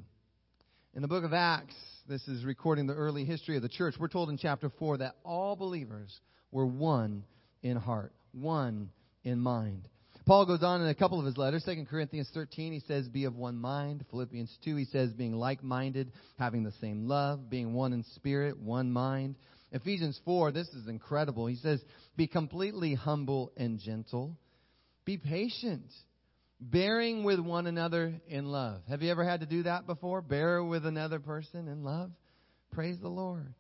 In 0.94 1.02
the 1.02 1.08
book 1.08 1.24
of 1.24 1.34
Acts, 1.34 1.76
this 2.08 2.28
is 2.28 2.46
recording 2.46 2.86
the 2.86 2.94
early 2.94 3.26
history 3.26 3.56
of 3.56 3.64
the 3.64 3.70
church. 3.70 3.96
We're 4.00 4.08
told 4.08 4.30
in 4.30 4.38
chapter 4.38 4.70
4 4.78 4.98
that 4.98 5.16
all 5.24 5.56
believers 5.56 6.20
were 6.52 6.66
one 6.66 7.24
in 7.64 7.78
heart, 7.78 8.14
one 8.34 8.90
in 9.24 9.40
mind. 9.40 9.88
Paul 10.32 10.46
goes 10.46 10.64
on 10.64 10.82
in 10.82 10.88
a 10.88 10.96
couple 10.96 11.20
of 11.20 11.26
his 11.26 11.36
letters. 11.36 11.62
2 11.66 11.88
Corinthians 11.90 12.32
13, 12.34 12.72
he 12.72 12.80
says, 12.88 13.06
Be 13.10 13.26
of 13.26 13.36
one 13.36 13.58
mind. 13.58 14.06
Philippians 14.10 14.58
2, 14.64 14.78
he 14.78 14.86
says, 14.86 15.12
Being 15.12 15.34
like 15.34 15.62
minded, 15.62 16.14
having 16.40 16.64
the 16.64 16.72
same 16.80 17.06
love, 17.06 17.50
being 17.50 17.74
one 17.74 17.92
in 17.92 18.06
spirit, 18.16 18.58
one 18.58 18.94
mind. 18.94 19.36
Ephesians 19.74 20.18
4, 20.24 20.54
this 20.54 20.70
is 20.70 20.88
incredible. 20.88 21.48
He 21.48 21.58
says, 21.58 21.82
Be 22.16 22.28
completely 22.28 22.94
humble 22.94 23.52
and 23.58 23.78
gentle. 23.78 24.38
Be 25.04 25.18
patient, 25.18 25.92
bearing 26.62 27.26
with 27.26 27.42
one 27.42 27.68
another 27.68 28.14
in 28.26 28.46
love. 28.46 28.84
Have 28.88 29.02
you 29.02 29.12
ever 29.12 29.26
had 29.26 29.42
to 29.42 29.46
do 29.46 29.64
that 29.64 29.86
before? 29.86 30.22
Bear 30.22 30.64
with 30.64 30.86
another 30.86 31.20
person 31.20 31.68
in 31.68 31.84
love? 31.84 32.10
Praise 32.72 32.96
the 33.02 33.10
Lord. 33.10 33.54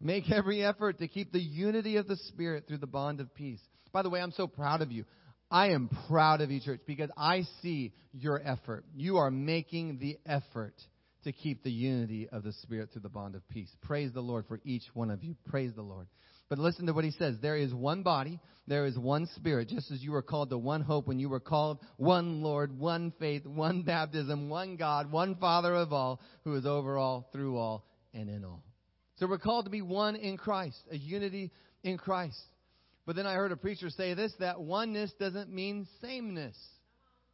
Make 0.00 0.30
every 0.30 0.64
effort 0.64 1.00
to 1.00 1.08
keep 1.08 1.30
the 1.30 1.42
unity 1.42 1.96
of 1.96 2.08
the 2.08 2.16
Spirit 2.16 2.64
through 2.66 2.78
the 2.78 2.86
bond 2.86 3.20
of 3.20 3.34
peace. 3.34 3.60
By 3.92 4.00
the 4.02 4.08
way, 4.08 4.20
I'm 4.20 4.32
so 4.32 4.46
proud 4.46 4.80
of 4.80 4.92
you. 4.92 5.04
I 5.50 5.70
am 5.70 5.90
proud 6.08 6.40
of 6.40 6.50
you, 6.50 6.60
church, 6.60 6.80
because 6.86 7.10
I 7.16 7.42
see 7.62 7.92
your 8.12 8.40
effort. 8.44 8.84
You 8.94 9.16
are 9.16 9.30
making 9.30 9.98
the 9.98 10.18
effort 10.24 10.74
to 11.24 11.32
keep 11.32 11.62
the 11.62 11.72
unity 11.72 12.28
of 12.30 12.42
the 12.42 12.52
Spirit 12.62 12.90
through 12.92 13.02
the 13.02 13.08
bond 13.08 13.34
of 13.34 13.46
peace. 13.48 13.70
Praise 13.82 14.12
the 14.12 14.20
Lord 14.20 14.46
for 14.46 14.60
each 14.64 14.84
one 14.94 15.10
of 15.10 15.22
you. 15.24 15.34
Praise 15.48 15.72
the 15.74 15.82
Lord. 15.82 16.06
But 16.48 16.58
listen 16.58 16.86
to 16.86 16.92
what 16.92 17.04
he 17.04 17.10
says. 17.12 17.36
There 17.40 17.56
is 17.56 17.72
one 17.74 18.02
body, 18.02 18.40
there 18.66 18.86
is 18.86 18.98
one 18.98 19.26
Spirit, 19.36 19.68
just 19.68 19.90
as 19.90 20.02
you 20.02 20.12
were 20.12 20.22
called 20.22 20.50
to 20.50 20.58
one 20.58 20.80
hope 20.80 21.06
when 21.06 21.18
you 21.18 21.28
were 21.28 21.40
called, 21.40 21.78
one 21.96 22.42
Lord, 22.42 22.78
one 22.78 23.12
faith, 23.18 23.46
one 23.46 23.82
baptism, 23.82 24.48
one 24.48 24.76
God, 24.76 25.12
one 25.12 25.36
Father 25.36 25.74
of 25.74 25.92
all, 25.92 26.20
who 26.44 26.54
is 26.54 26.66
over 26.66 26.96
all, 26.96 27.28
through 27.32 27.56
all, 27.56 27.84
and 28.14 28.28
in 28.28 28.44
all. 28.44 28.64
So 29.16 29.26
we're 29.26 29.38
called 29.38 29.66
to 29.66 29.70
be 29.70 29.82
one 29.82 30.16
in 30.16 30.36
Christ, 30.36 30.78
a 30.90 30.96
unity 30.96 31.52
in 31.84 31.98
Christ. 31.98 32.40
But 33.06 33.16
then 33.16 33.26
I 33.26 33.34
heard 33.34 33.52
a 33.52 33.56
preacher 33.56 33.90
say 33.90 34.14
this 34.14 34.32
that 34.40 34.60
oneness 34.60 35.12
doesn't 35.18 35.52
mean 35.52 35.86
sameness. 36.00 36.56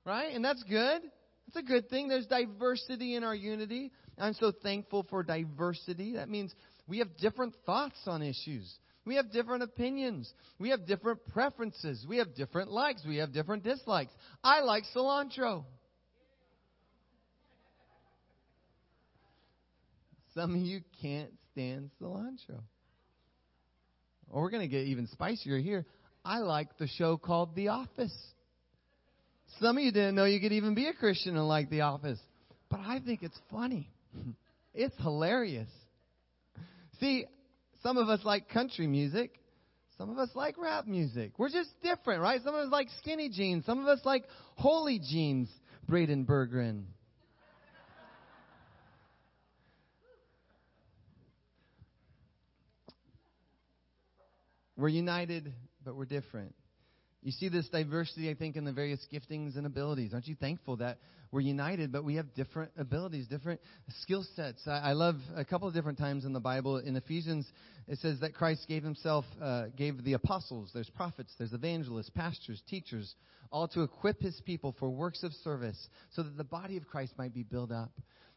Right? 0.05 0.35
And 0.35 0.45
that's 0.45 0.63
good. 0.63 1.03
That's 1.47 1.57
a 1.57 1.63
good 1.63 1.89
thing. 1.89 2.09
There's 2.09 2.27
diversity 2.27 3.15
in 3.15 3.25
our 3.25 3.35
unity. 3.35 3.93
I'm 4.19 4.35
so 4.35 4.53
thankful 4.63 5.07
for 5.11 5.23
diversity. 5.23 6.15
That 6.15 6.29
means 6.29 6.55
we 6.89 6.99
have 6.99 7.17
different 7.17 7.55
thoughts 7.65 7.99
on 8.07 8.23
issues. 8.23 8.73
We 9.05 9.17
have 9.17 9.31
different 9.31 9.63
opinions. 9.63 10.33
We 10.59 10.71
have 10.71 10.87
different 10.87 11.25
preferences. 11.27 12.05
We 12.09 12.17
have 12.19 12.35
different 12.35 12.73
likes. 12.73 13.03
We 13.07 13.19
have 13.19 13.33
different 13.33 13.63
dislikes. 13.63 14.13
I 14.43 14.61
like 14.61 14.83
cilantro. 14.95 15.65
Some 20.35 20.55
of 20.55 20.61
you 20.61 20.81
can't 21.01 21.33
stand 21.53 21.91
cilantro. 22.01 22.61
Or 24.31 24.43
we're 24.43 24.51
going 24.51 24.63
to 24.63 24.69
get 24.69 24.87
even 24.87 25.07
spicier 25.09 25.59
here. 25.59 25.87
I 26.25 26.39
like 26.39 26.77
the 26.79 26.89
show 26.89 27.17
called 27.17 27.55
The 27.55 27.69
Office. 27.69 28.17
Some 29.61 29.79
of 29.79 29.85
you 29.85 29.93
didn't 29.93 30.17
know 30.17 30.25
you 30.25 30.41
could 30.41 30.53
even 30.53 30.75
be 30.75 30.87
a 30.89 30.93
Christian 30.93 31.37
and 31.37 31.47
like 31.47 31.71
The 31.71 31.83
Office. 31.83 32.19
But 32.69 32.81
I 32.81 33.01
think 33.05 33.23
it's 33.23 33.39
funny. 33.51 33.91
It's 34.79 34.95
hilarious. 34.99 35.71
See, 37.01 37.25
some 37.83 37.97
of 37.97 38.11
us 38.11 38.21
like 38.25 38.51
country 38.51 38.87
music. 38.87 39.31
Some 39.97 40.11
of 40.11 40.19
us 40.19 40.29
like 40.35 40.59
rap 40.59 40.87
music. 40.87 41.33
We're 41.39 41.49
just 41.49 41.71
different, 41.83 42.21
right? 42.21 42.43
Some 42.45 42.55
of 42.55 42.67
us 42.67 42.71
like 42.71 42.89
skinny 42.99 43.31
jeans. 43.31 43.65
Some 43.65 43.79
of 43.81 43.87
us 43.87 44.01
like 44.05 44.25
holy 44.57 44.99
jeans. 44.99 45.49
Braden 45.89 46.27
Berggren. 46.27 46.83
We're 54.77 54.89
united, 54.89 55.53
but 55.85 55.97
we're 55.97 56.05
different. 56.05 56.55
You 57.23 57.33
see 57.33 57.49
this 57.49 57.69
diversity, 57.71 58.31
I 58.31 58.35
think, 58.35 58.57
in 58.57 58.65
the 58.65 58.73
various 58.73 59.05
giftings 59.13 59.57
and 59.57 59.67
abilities. 59.67 60.13
Aren't 60.13 60.29
you 60.29 60.37
thankful 60.37 60.77
that 60.77 60.99
we're 61.33 61.41
united, 61.41 61.91
but 61.91 62.05
we 62.05 62.15
have 62.17 62.33
different 62.35 62.71
abilities, 62.79 63.27
different 63.27 63.61
skill 64.03 64.25
sets? 64.37 64.63
I, 64.67 64.91
I 64.91 64.93
love 64.93 65.17
a 65.35 65.45
couple 65.45 65.67
of 65.67 65.75
different 65.75 65.99
times 65.99 66.25
in 66.25 66.33
the 66.33 66.41
Bible. 66.41 66.77
In 66.77 66.95
Ephesians, 66.95 67.47
it 67.89 67.99
says 67.99 68.21
that 68.21 68.35
Christ 68.35 68.67
gave 68.69 68.85
himself, 68.85 69.25
uh, 69.43 69.67
gave 69.77 70.05
the 70.05 70.13
apostles, 70.13 70.71
there's 70.73 70.91
prophets, 70.91 71.33
there's 71.39 71.53
evangelists, 71.53 72.11
pastors, 72.11 72.63
teachers, 72.69 73.15
all 73.51 73.67
to 73.69 73.83
equip 73.83 74.21
his 74.21 74.41
people 74.45 74.77
for 74.79 74.91
works 74.91 75.23
of 75.23 75.33
service 75.33 75.89
so 76.13 76.23
that 76.23 76.37
the 76.37 76.45
body 76.45 76.77
of 76.77 76.87
Christ 76.87 77.15
might 77.19 77.35
be 77.35 77.43
built 77.43 77.73
up. 77.73 77.91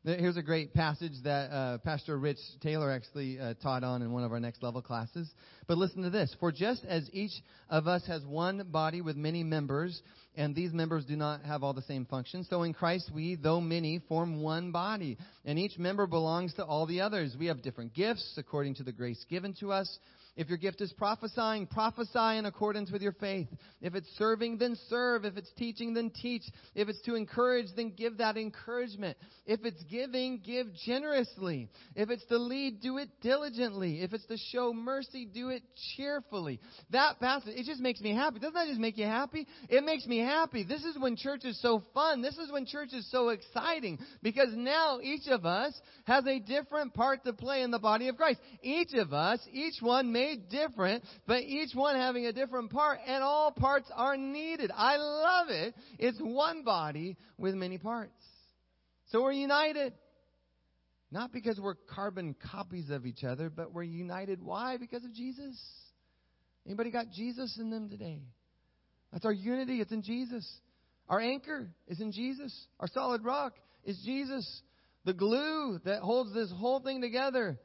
Here's 0.05 0.37
a 0.37 0.41
great 0.41 0.73
passage 0.73 1.11
that 1.25 1.51
uh, 1.51 1.77
Pastor 1.79 2.17
Rich 2.17 2.37
Taylor 2.61 2.89
actually 2.89 3.37
uh, 3.37 3.55
taught 3.55 3.83
on 3.83 4.01
in 4.01 4.13
one 4.13 4.23
of 4.23 4.31
our 4.31 4.39
next 4.39 4.63
level 4.63 4.81
classes. 4.81 5.29
But 5.67 5.77
listen 5.77 6.03
to 6.03 6.09
this. 6.09 6.33
For 6.39 6.53
just 6.53 6.85
as 6.85 7.09
each 7.11 7.33
of 7.69 7.85
us 7.85 8.05
has 8.07 8.25
one 8.25 8.65
body 8.71 9.01
with 9.01 9.17
many 9.17 9.43
members, 9.43 10.01
and 10.37 10.55
these 10.55 10.71
members 10.71 11.03
do 11.03 11.17
not 11.17 11.43
have 11.43 11.63
all 11.63 11.73
the 11.73 11.81
same 11.81 12.05
functions, 12.05 12.47
so 12.49 12.63
in 12.63 12.73
Christ 12.73 13.11
we, 13.13 13.35
though 13.35 13.59
many, 13.59 13.99
form 14.07 14.41
one 14.41 14.71
body. 14.71 15.17
And 15.43 15.59
each 15.59 15.77
member 15.77 16.07
belongs 16.07 16.53
to 16.53 16.63
all 16.63 16.85
the 16.85 17.01
others. 17.01 17.35
We 17.37 17.47
have 17.47 17.61
different 17.61 17.93
gifts 17.93 18.35
according 18.37 18.75
to 18.75 18.83
the 18.83 18.93
grace 18.93 19.25
given 19.29 19.53
to 19.59 19.73
us. 19.73 19.99
If 20.39 20.47
your 20.47 20.57
gift 20.57 20.79
is 20.79 20.93
prophesying, 20.93 21.67
prophesy 21.67 22.37
in 22.37 22.45
accordance 22.45 22.91
with 22.91 23.01
your 23.01 23.11
faith. 23.11 23.49
If 23.81 23.93
it's 23.93 24.07
serving, 24.17 24.57
then 24.57 24.77
serve. 24.87 25.25
If 25.25 25.35
it's 25.35 25.51
teaching, 25.57 25.93
then 25.93 26.11
teach. 26.11 26.43
If 26.75 26.87
it's 26.87 27.01
to 27.01 27.15
encourage, 27.15 27.65
then 27.75 27.91
give 27.97 28.19
that 28.19 28.37
encouragement. 28.37 29.17
If 29.45 29.65
it's 29.65 29.83
giving, 29.91 30.39
give 30.39 30.67
generously. 30.85 31.67
If 31.93 32.09
it's 32.09 32.23
to 32.27 32.37
lead, 32.37 32.79
do 32.79 32.99
it 32.99 33.09
diligently. 33.21 34.01
If 34.01 34.13
it's 34.13 34.25
to 34.27 34.37
show 34.37 34.71
mercy, 34.71 35.25
do 35.25 35.49
it 35.49 35.61
cheerfully. 35.97 36.61
That 36.91 37.19
passage, 37.19 37.55
it 37.57 37.65
just 37.65 37.81
makes 37.81 37.99
me 37.99 38.15
happy. 38.15 38.39
Doesn't 38.39 38.53
that 38.53 38.69
just 38.69 38.79
make 38.79 38.97
you 38.97 39.07
happy? 39.07 39.45
It 39.67 39.83
makes 39.83 40.05
me 40.05 40.19
happy. 40.19 40.63
This 40.63 40.85
is 40.85 40.97
when 40.97 41.17
church 41.17 41.43
is 41.43 41.61
so 41.61 41.83
fun. 41.93 42.21
This 42.21 42.37
is 42.37 42.49
when 42.49 42.65
church 42.65 42.93
is 42.93 43.11
so 43.11 43.27
exciting 43.27 43.99
because 44.23 44.53
now 44.53 45.01
each 45.03 45.27
of 45.27 45.45
us 45.45 45.73
has 46.05 46.25
a 46.27 46.39
different 46.39 46.93
part 46.93 47.25
to 47.25 47.33
play 47.33 47.61
in 47.61 47.71
the 47.71 47.79
body 47.79 48.07
of 48.07 48.15
Christ. 48.15 48.39
Each 48.61 48.93
of 48.93 49.11
us, 49.11 49.45
each 49.51 49.81
one 49.81 50.13
may 50.13 50.28
made 50.29 50.49
different, 50.49 51.03
but 51.25 51.43
each 51.43 51.73
one 51.73 51.95
having 51.95 52.25
a 52.25 52.33
different 52.33 52.71
part, 52.71 52.99
and 53.05 53.23
all 53.23 53.51
parts 53.51 53.89
are 53.95 54.17
needed. 54.17 54.71
I 54.75 54.97
love 54.97 55.49
it. 55.49 55.75
It's 55.97 56.19
one 56.19 56.63
body 56.63 57.17
with 57.37 57.55
many 57.55 57.77
parts. 57.77 58.13
So 59.07 59.23
we're 59.23 59.31
united. 59.31 59.93
Not 61.11 61.31
because 61.31 61.59
we're 61.59 61.75
carbon 61.75 62.35
copies 62.51 62.89
of 62.91 63.05
each 63.05 63.23
other, 63.23 63.49
but 63.49 63.73
we're 63.73 63.83
united. 63.83 64.43
Why? 64.43 64.77
Because 64.77 65.03
of 65.03 65.13
Jesus. 65.13 65.59
Anybody 66.65 66.91
got 66.91 67.09
Jesus 67.09 67.57
in 67.59 67.71
them 67.71 67.89
today? 67.89 68.21
That's 69.11 69.25
our 69.25 69.33
unity. 69.33 69.81
It's 69.81 69.91
in 69.91 70.03
Jesus. 70.03 70.47
Our 71.07 71.19
anchor 71.19 71.71
is 71.87 71.99
in 71.99 72.11
Jesus. 72.11 72.53
Our 72.79 72.87
solid 72.87 73.23
rock 73.23 73.53
is 73.83 73.99
Jesus. 74.05 74.61
The 75.05 75.13
glue 75.13 75.79
that 75.85 76.01
holds 76.01 76.31
this 76.33 76.51
whole 76.51 76.79
thing 76.79 77.01
together. 77.01 77.57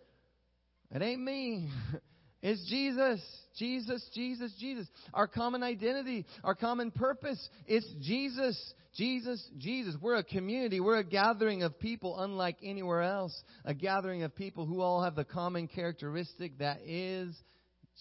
It 0.90 1.02
ain't 1.02 1.22
me. 1.22 1.68
It's 2.44 2.62
Jesus. 2.68 3.20
Jesus, 3.56 4.06
Jesus, 4.12 4.52
Jesus. 4.60 4.86
Our 5.14 5.26
common 5.26 5.62
identity, 5.62 6.26
our 6.42 6.54
common 6.54 6.90
purpose. 6.90 7.48
It's 7.66 7.86
Jesus, 8.02 8.74
Jesus, 8.94 9.42
Jesus. 9.56 9.96
We're 9.98 10.16
a 10.16 10.24
community. 10.24 10.78
We're 10.78 10.98
a 10.98 11.04
gathering 11.04 11.62
of 11.62 11.78
people 11.78 12.20
unlike 12.20 12.58
anywhere 12.62 13.00
else. 13.00 13.34
A 13.64 13.72
gathering 13.72 14.24
of 14.24 14.34
people 14.34 14.66
who 14.66 14.82
all 14.82 15.02
have 15.02 15.14
the 15.14 15.24
common 15.24 15.68
characteristic 15.68 16.58
that 16.58 16.80
is 16.84 17.34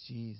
Jesus. 0.08 0.40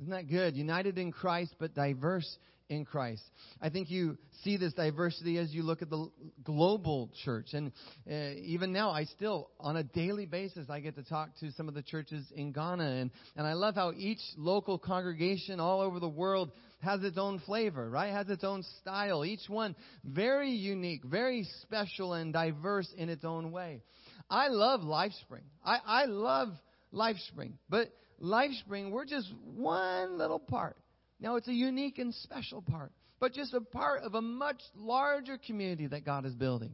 Isn't 0.00 0.10
that 0.10 0.28
good? 0.28 0.56
United 0.56 0.98
in 0.98 1.12
Christ, 1.12 1.54
but 1.60 1.74
diverse 1.74 2.38
in 2.68 2.84
Christ. 2.84 3.22
I 3.60 3.70
think 3.70 3.90
you 3.90 4.18
see 4.42 4.56
this 4.56 4.72
diversity 4.74 5.38
as 5.38 5.52
you 5.52 5.62
look 5.62 5.82
at 5.82 5.90
the 5.90 6.10
global 6.44 7.10
church. 7.24 7.48
And 7.54 7.72
uh, 8.10 8.34
even 8.42 8.72
now, 8.72 8.90
I 8.90 9.04
still, 9.04 9.50
on 9.58 9.76
a 9.76 9.82
daily 9.82 10.26
basis, 10.26 10.68
I 10.68 10.80
get 10.80 10.94
to 10.96 11.02
talk 11.02 11.30
to 11.40 11.50
some 11.52 11.68
of 11.68 11.74
the 11.74 11.82
churches 11.82 12.26
in 12.34 12.52
Ghana. 12.52 12.84
And, 12.84 13.10
and 13.36 13.46
I 13.46 13.54
love 13.54 13.74
how 13.74 13.92
each 13.96 14.20
local 14.36 14.78
congregation 14.78 15.60
all 15.60 15.80
over 15.80 15.98
the 15.98 16.08
world 16.08 16.52
has 16.80 17.02
its 17.02 17.18
own 17.18 17.40
flavor, 17.40 17.88
right? 17.88 18.12
Has 18.12 18.28
its 18.28 18.44
own 18.44 18.62
style. 18.80 19.24
Each 19.24 19.48
one 19.48 19.74
very 20.04 20.50
unique, 20.50 21.02
very 21.04 21.46
special, 21.62 22.14
and 22.14 22.32
diverse 22.32 22.92
in 22.96 23.08
its 23.08 23.24
own 23.24 23.50
way. 23.50 23.82
I 24.30 24.48
love 24.48 24.80
LifeSpring. 24.80 25.44
I, 25.64 25.78
I 25.86 26.04
love 26.04 26.48
LifeSpring. 26.92 27.52
But 27.68 27.88
LifeSpring, 28.22 28.90
we're 28.90 29.06
just 29.06 29.32
one 29.54 30.18
little 30.18 30.38
part. 30.38 30.76
Now, 31.20 31.36
it's 31.36 31.48
a 31.48 31.52
unique 31.52 31.98
and 31.98 32.14
special 32.14 32.62
part, 32.62 32.92
but 33.20 33.32
just 33.32 33.54
a 33.54 33.60
part 33.60 34.02
of 34.02 34.14
a 34.14 34.22
much 34.22 34.60
larger 34.76 35.38
community 35.38 35.86
that 35.88 36.04
God 36.04 36.24
is 36.24 36.34
building. 36.34 36.72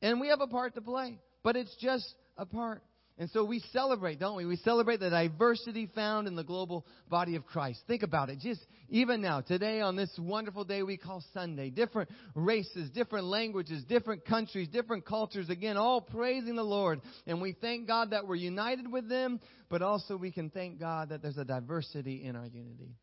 And 0.00 0.20
we 0.20 0.28
have 0.28 0.40
a 0.40 0.46
part 0.46 0.74
to 0.74 0.80
play, 0.80 1.18
but 1.42 1.56
it's 1.56 1.74
just 1.76 2.14
a 2.36 2.46
part. 2.46 2.82
And 3.18 3.28
so 3.30 3.44
we 3.44 3.62
celebrate, 3.72 4.18
don't 4.18 4.36
we? 4.36 4.46
We 4.46 4.56
celebrate 4.56 4.98
the 4.98 5.10
diversity 5.10 5.88
found 5.94 6.26
in 6.26 6.34
the 6.34 6.42
global 6.42 6.86
body 7.10 7.36
of 7.36 7.44
Christ. 7.44 7.80
Think 7.86 8.02
about 8.02 8.30
it. 8.30 8.38
Just 8.38 8.60
even 8.88 9.20
now, 9.20 9.42
today 9.42 9.82
on 9.82 9.96
this 9.96 10.10
wonderful 10.18 10.64
day 10.64 10.82
we 10.82 10.96
call 10.96 11.22
Sunday, 11.34 11.68
different 11.68 12.10
races, 12.34 12.90
different 12.90 13.26
languages, 13.26 13.84
different 13.84 14.24
countries, 14.24 14.68
different 14.68 15.04
cultures, 15.04 15.50
again, 15.50 15.76
all 15.76 16.00
praising 16.00 16.56
the 16.56 16.64
Lord. 16.64 17.02
And 17.26 17.40
we 17.42 17.52
thank 17.52 17.86
God 17.86 18.10
that 18.10 18.26
we're 18.26 18.36
united 18.36 18.90
with 18.90 19.08
them, 19.08 19.40
but 19.68 19.82
also 19.82 20.16
we 20.16 20.32
can 20.32 20.48
thank 20.48 20.80
God 20.80 21.10
that 21.10 21.20
there's 21.20 21.38
a 21.38 21.44
diversity 21.44 22.24
in 22.24 22.34
our 22.34 22.46
unity. 22.46 22.96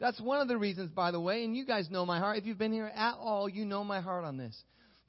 That's 0.00 0.20
one 0.20 0.40
of 0.40 0.48
the 0.48 0.56
reasons, 0.56 0.90
by 0.90 1.10
the 1.10 1.20
way, 1.20 1.44
and 1.44 1.56
you 1.56 1.66
guys 1.66 1.90
know 1.90 2.06
my 2.06 2.18
heart. 2.18 2.38
If 2.38 2.46
you've 2.46 2.58
been 2.58 2.72
here 2.72 2.90
at 2.94 3.14
all, 3.18 3.48
you 3.48 3.64
know 3.64 3.82
my 3.82 4.00
heart 4.00 4.24
on 4.24 4.36
this. 4.36 4.56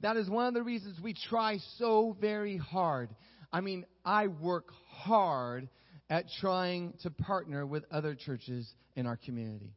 That 0.00 0.16
is 0.16 0.28
one 0.28 0.46
of 0.46 0.54
the 0.54 0.62
reasons 0.62 0.98
we 1.00 1.14
try 1.28 1.58
so 1.78 2.16
very 2.20 2.56
hard 2.56 3.10
I 3.52 3.60
mean, 3.60 3.84
I 4.04 4.28
work 4.28 4.70
hard 4.90 5.68
at 6.08 6.26
trying 6.40 6.94
to 7.02 7.10
partner 7.10 7.66
with 7.66 7.84
other 7.90 8.14
churches 8.14 8.68
in 8.94 9.06
our 9.06 9.16
community. 9.16 9.74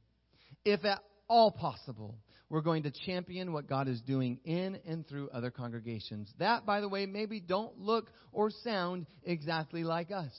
If 0.63 0.86
at 0.86 1.00
all 1.27 1.51
possible, 1.51 2.15
we're 2.50 2.62
going 2.62 2.84
to 2.84 2.91
champion 3.05 3.51
what 3.51 3.67
God 3.67 3.88
is 3.88 4.00
doing 4.01 4.39
in 4.46 4.77
and 4.86 5.08
through 5.08 5.29
other 5.29 5.50
congregations. 5.50 6.32
That, 6.39 6.65
by 6.65 6.82
the 6.82 6.89
way, 6.89 7.05
maybe 7.05 7.39
don't 7.39 7.79
look 7.79 8.12
or 8.32 8.51
sound 8.63 9.08
exactly 9.24 9.84
like 9.84 10.12
us. 10.12 10.32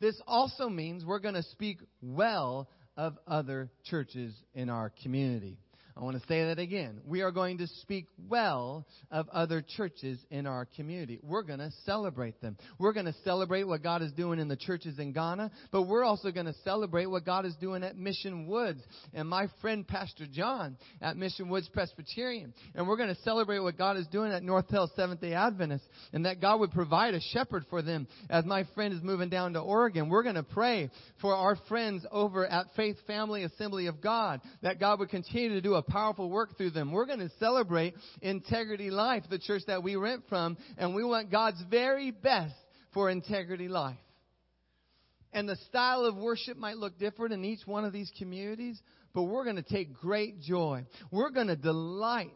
This 0.00 0.20
also 0.26 0.68
means 0.68 1.04
we're 1.04 1.18
going 1.18 1.34
to 1.34 1.42
speak 1.42 1.78
well 2.00 2.68
of 2.96 3.18
other 3.26 3.70
churches 3.84 4.34
in 4.54 4.68
our 4.70 4.90
community. 4.90 5.58
I 5.96 6.00
want 6.02 6.18
to 6.20 6.26
say 6.26 6.46
that 6.46 6.58
again. 6.58 7.00
We 7.04 7.20
are 7.20 7.30
going 7.30 7.58
to 7.58 7.66
speak 7.66 8.06
well 8.28 8.86
of 9.10 9.28
other 9.28 9.62
churches 9.76 10.18
in 10.30 10.46
our 10.46 10.64
community. 10.64 11.20
We're 11.22 11.42
going 11.42 11.58
to 11.58 11.70
celebrate 11.84 12.40
them. 12.40 12.56
We're 12.78 12.94
going 12.94 13.06
to 13.06 13.14
celebrate 13.24 13.64
what 13.64 13.82
God 13.82 14.00
is 14.00 14.10
doing 14.12 14.38
in 14.38 14.48
the 14.48 14.56
churches 14.56 14.98
in 14.98 15.12
Ghana, 15.12 15.50
but 15.70 15.82
we're 15.82 16.04
also 16.04 16.30
going 16.30 16.46
to 16.46 16.54
celebrate 16.64 17.06
what 17.06 17.26
God 17.26 17.44
is 17.44 17.54
doing 17.56 17.84
at 17.84 17.98
Mission 17.98 18.46
Woods 18.46 18.80
and 19.12 19.28
my 19.28 19.48
friend 19.60 19.86
Pastor 19.86 20.26
John 20.32 20.78
at 21.02 21.18
Mission 21.18 21.50
Woods 21.50 21.68
Presbyterian. 21.68 22.54
And 22.74 22.88
we're 22.88 22.96
going 22.96 23.14
to 23.14 23.22
celebrate 23.22 23.58
what 23.58 23.76
God 23.76 23.98
is 23.98 24.06
doing 24.06 24.32
at 24.32 24.42
North 24.42 24.70
Hill 24.70 24.90
Seventh 24.96 25.20
day 25.20 25.34
Adventist 25.34 25.84
and 26.14 26.24
that 26.24 26.40
God 26.40 26.60
would 26.60 26.72
provide 26.72 27.12
a 27.12 27.20
shepherd 27.32 27.66
for 27.68 27.82
them 27.82 28.06
as 28.30 28.46
my 28.46 28.64
friend 28.74 28.94
is 28.94 29.02
moving 29.02 29.28
down 29.28 29.52
to 29.52 29.60
Oregon. 29.60 30.08
We're 30.08 30.22
going 30.22 30.36
to 30.36 30.42
pray 30.42 30.90
for 31.20 31.34
our 31.34 31.56
friends 31.68 32.06
over 32.10 32.46
at 32.46 32.66
Faith 32.76 32.96
Family 33.06 33.44
Assembly 33.44 33.88
of 33.88 34.00
God 34.00 34.40
that 34.62 34.80
God 34.80 34.98
would 34.98 35.10
continue 35.10 35.50
to 35.50 35.60
do 35.60 35.74
powerful 35.82 36.30
work 36.30 36.56
through 36.56 36.70
them. 36.70 36.92
We're 36.92 37.06
going 37.06 37.18
to 37.18 37.30
celebrate 37.38 37.94
Integrity 38.20 38.90
Life, 38.90 39.24
the 39.28 39.38
church 39.38 39.62
that 39.66 39.82
we 39.82 39.96
rent 39.96 40.24
from, 40.28 40.56
and 40.78 40.94
we 40.94 41.04
want 41.04 41.30
God's 41.30 41.62
very 41.70 42.10
best 42.10 42.54
for 42.94 43.10
Integrity 43.10 43.68
Life. 43.68 43.96
And 45.32 45.48
the 45.48 45.56
style 45.68 46.04
of 46.04 46.16
worship 46.16 46.58
might 46.58 46.76
look 46.76 46.98
different 46.98 47.32
in 47.32 47.44
each 47.44 47.66
one 47.66 47.84
of 47.84 47.92
these 47.92 48.12
communities, 48.18 48.80
but 49.14 49.24
we're 49.24 49.44
going 49.44 49.56
to 49.56 49.62
take 49.62 49.94
great 49.94 50.40
joy. 50.40 50.84
We're 51.10 51.30
going 51.30 51.46
to 51.46 51.56
delight 51.56 52.32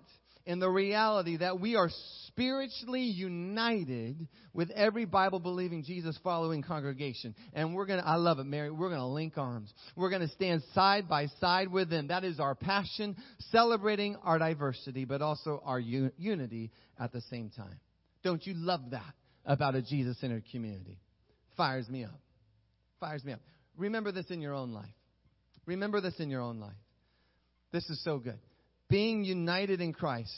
in 0.47 0.61
the 0.61 0.71
reality 0.71 1.39
that 1.39 1.61
we 1.61 1.75
are 1.75 1.91
spiritually 2.29 3.03
united 3.03 4.29
with 4.55 4.71
every 4.71 5.05
Bible 5.05 5.41
believing, 5.41 5.83
Jesus 5.83 6.19
following 6.23 6.63
congregation. 6.63 7.35
And 7.53 7.75
we're 7.75 7.87
going 7.87 8.01
to, 8.01 8.07
I 8.07 8.15
love 8.15 8.39
it, 8.39 8.45
Mary, 8.45 8.71
we're 8.71 8.89
going 8.89 9.01
to 9.01 9.07
link 9.07 9.37
arms. 9.37 9.73
We're 9.97 10.11
going 10.11 10.23
to 10.23 10.29
stand 10.29 10.63
side 10.73 11.09
by 11.09 11.27
side 11.41 11.71
with 11.71 11.91
them. 11.91 12.09
That 12.09 12.25
is 12.25 12.39
our 12.39 12.55
passion, 12.55 13.17
celebrating 13.51 14.17
our 14.23 14.39
diversity, 14.39 15.05
but 15.05 15.21
also 15.21 15.61
our 15.65 15.79
un- 15.79 16.13
unity 16.17 16.71
at 16.99 17.13
the 17.13 17.21
same 17.23 17.51
time. 17.51 17.81
Don't 18.23 18.47
you 18.47 18.55
love 18.55 18.91
that 18.93 19.15
about 19.45 19.75
a 19.75 19.83
Jesus 19.83 20.19
centered 20.21 20.45
community? 20.53 21.01
Fires 21.57 21.89
me 21.89 22.05
up. 22.05 22.21
Fires 23.01 23.25
me 23.25 23.33
up. 23.33 23.41
Remember 23.77 24.13
this 24.13 24.27
in 24.31 24.41
your 24.41 24.55
own 24.55 24.73
life. 24.73 24.87
Remember 25.67 26.01
this 26.01 26.15
in 26.19 26.31
your 26.31 26.41
own 26.41 26.61
life. 26.61 26.73
This 27.73 27.89
is 27.91 28.03
so 28.05 28.19
good. 28.19 28.39
Being 28.89 29.25
united 29.25 29.81
in 29.81 29.93
Christ 29.93 30.33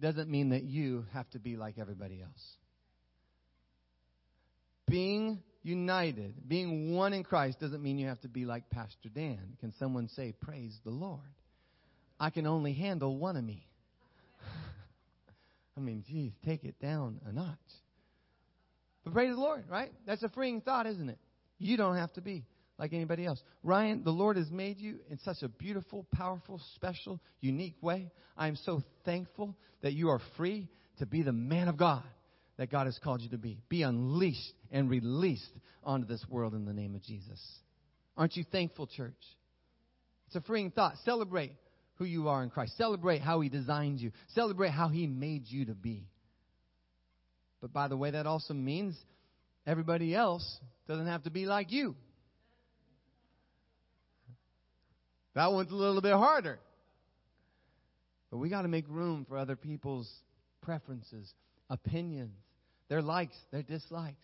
doesn't 0.00 0.30
mean 0.30 0.50
that 0.50 0.62
you 0.62 1.04
have 1.12 1.28
to 1.30 1.38
be 1.38 1.56
like 1.56 1.78
everybody 1.78 2.22
else. 2.22 2.56
Being 4.88 5.42
united, 5.62 6.48
being 6.48 6.94
one 6.94 7.12
in 7.12 7.24
Christ, 7.24 7.60
doesn't 7.60 7.82
mean 7.82 7.98
you 7.98 8.06
have 8.06 8.20
to 8.20 8.28
be 8.28 8.44
like 8.44 8.70
Pastor 8.70 9.08
Dan. 9.12 9.56
Can 9.60 9.72
someone 9.78 10.08
say, 10.08 10.34
Praise 10.40 10.76
the 10.84 10.90
Lord? 10.90 11.20
I 12.20 12.30
can 12.30 12.46
only 12.46 12.72
handle 12.72 13.16
one 13.16 13.36
of 13.36 13.44
me. 13.44 13.66
I 15.76 15.80
mean, 15.80 16.04
geez, 16.08 16.32
take 16.44 16.64
it 16.64 16.80
down 16.80 17.20
a 17.26 17.32
notch. 17.32 17.58
But 19.04 19.12
praise 19.12 19.34
the 19.34 19.40
Lord, 19.40 19.64
right? 19.68 19.92
That's 20.06 20.22
a 20.22 20.28
freeing 20.28 20.60
thought, 20.60 20.86
isn't 20.86 21.08
it? 21.08 21.18
You 21.58 21.76
don't 21.76 21.96
have 21.96 22.12
to 22.14 22.20
be 22.20 22.44
like 22.78 22.92
anybody 22.92 23.26
else. 23.26 23.42
Ryan, 23.62 24.04
the 24.04 24.10
Lord 24.10 24.36
has 24.36 24.50
made 24.50 24.78
you 24.78 25.00
in 25.10 25.18
such 25.18 25.42
a 25.42 25.48
beautiful, 25.48 26.06
powerful, 26.12 26.60
special, 26.76 27.20
unique 27.40 27.76
way. 27.82 28.10
I 28.36 28.48
am 28.48 28.56
so 28.56 28.82
thankful 29.04 29.56
that 29.82 29.94
you 29.94 30.10
are 30.10 30.20
free 30.36 30.68
to 30.98 31.06
be 31.06 31.22
the 31.22 31.32
man 31.32 31.68
of 31.68 31.76
God 31.76 32.04
that 32.56 32.70
God 32.70 32.86
has 32.86 32.98
called 33.02 33.20
you 33.20 33.30
to 33.30 33.38
be. 33.38 33.58
Be 33.68 33.82
unleashed 33.82 34.52
and 34.70 34.90
released 34.90 35.50
onto 35.82 36.06
this 36.06 36.24
world 36.28 36.54
in 36.54 36.64
the 36.64 36.72
name 36.72 36.94
of 36.94 37.02
Jesus. 37.02 37.40
Aren't 38.16 38.36
you 38.36 38.44
thankful, 38.50 38.86
church? 38.86 39.14
It's 40.26 40.36
a 40.36 40.40
freeing 40.42 40.70
thought. 40.70 40.94
Celebrate 41.04 41.52
who 41.96 42.04
you 42.04 42.28
are 42.28 42.42
in 42.42 42.50
Christ. 42.50 42.76
Celebrate 42.76 43.20
how 43.20 43.40
He 43.40 43.48
designed 43.48 44.00
you. 44.00 44.12
Celebrate 44.34 44.70
how 44.70 44.88
He 44.88 45.06
made 45.06 45.44
you 45.46 45.66
to 45.66 45.74
be. 45.74 46.08
But 47.60 47.72
by 47.72 47.88
the 47.88 47.96
way, 47.96 48.10
that 48.12 48.26
also 48.26 48.54
means 48.54 48.96
everybody 49.66 50.14
else 50.14 50.58
doesn't 50.86 51.06
have 51.06 51.24
to 51.24 51.30
be 51.30 51.46
like 51.46 51.72
you. 51.72 51.94
That 55.38 55.52
one's 55.52 55.70
a 55.70 55.76
little 55.76 56.00
bit 56.00 56.14
harder. 56.14 56.58
But 58.28 58.38
we 58.38 58.48
got 58.48 58.62
to 58.62 58.68
make 58.68 58.84
room 58.88 59.24
for 59.28 59.38
other 59.38 59.54
people's 59.54 60.10
preferences, 60.62 61.32
opinions, 61.70 62.34
their 62.88 63.00
likes, 63.00 63.36
their 63.52 63.62
dislikes. 63.62 64.16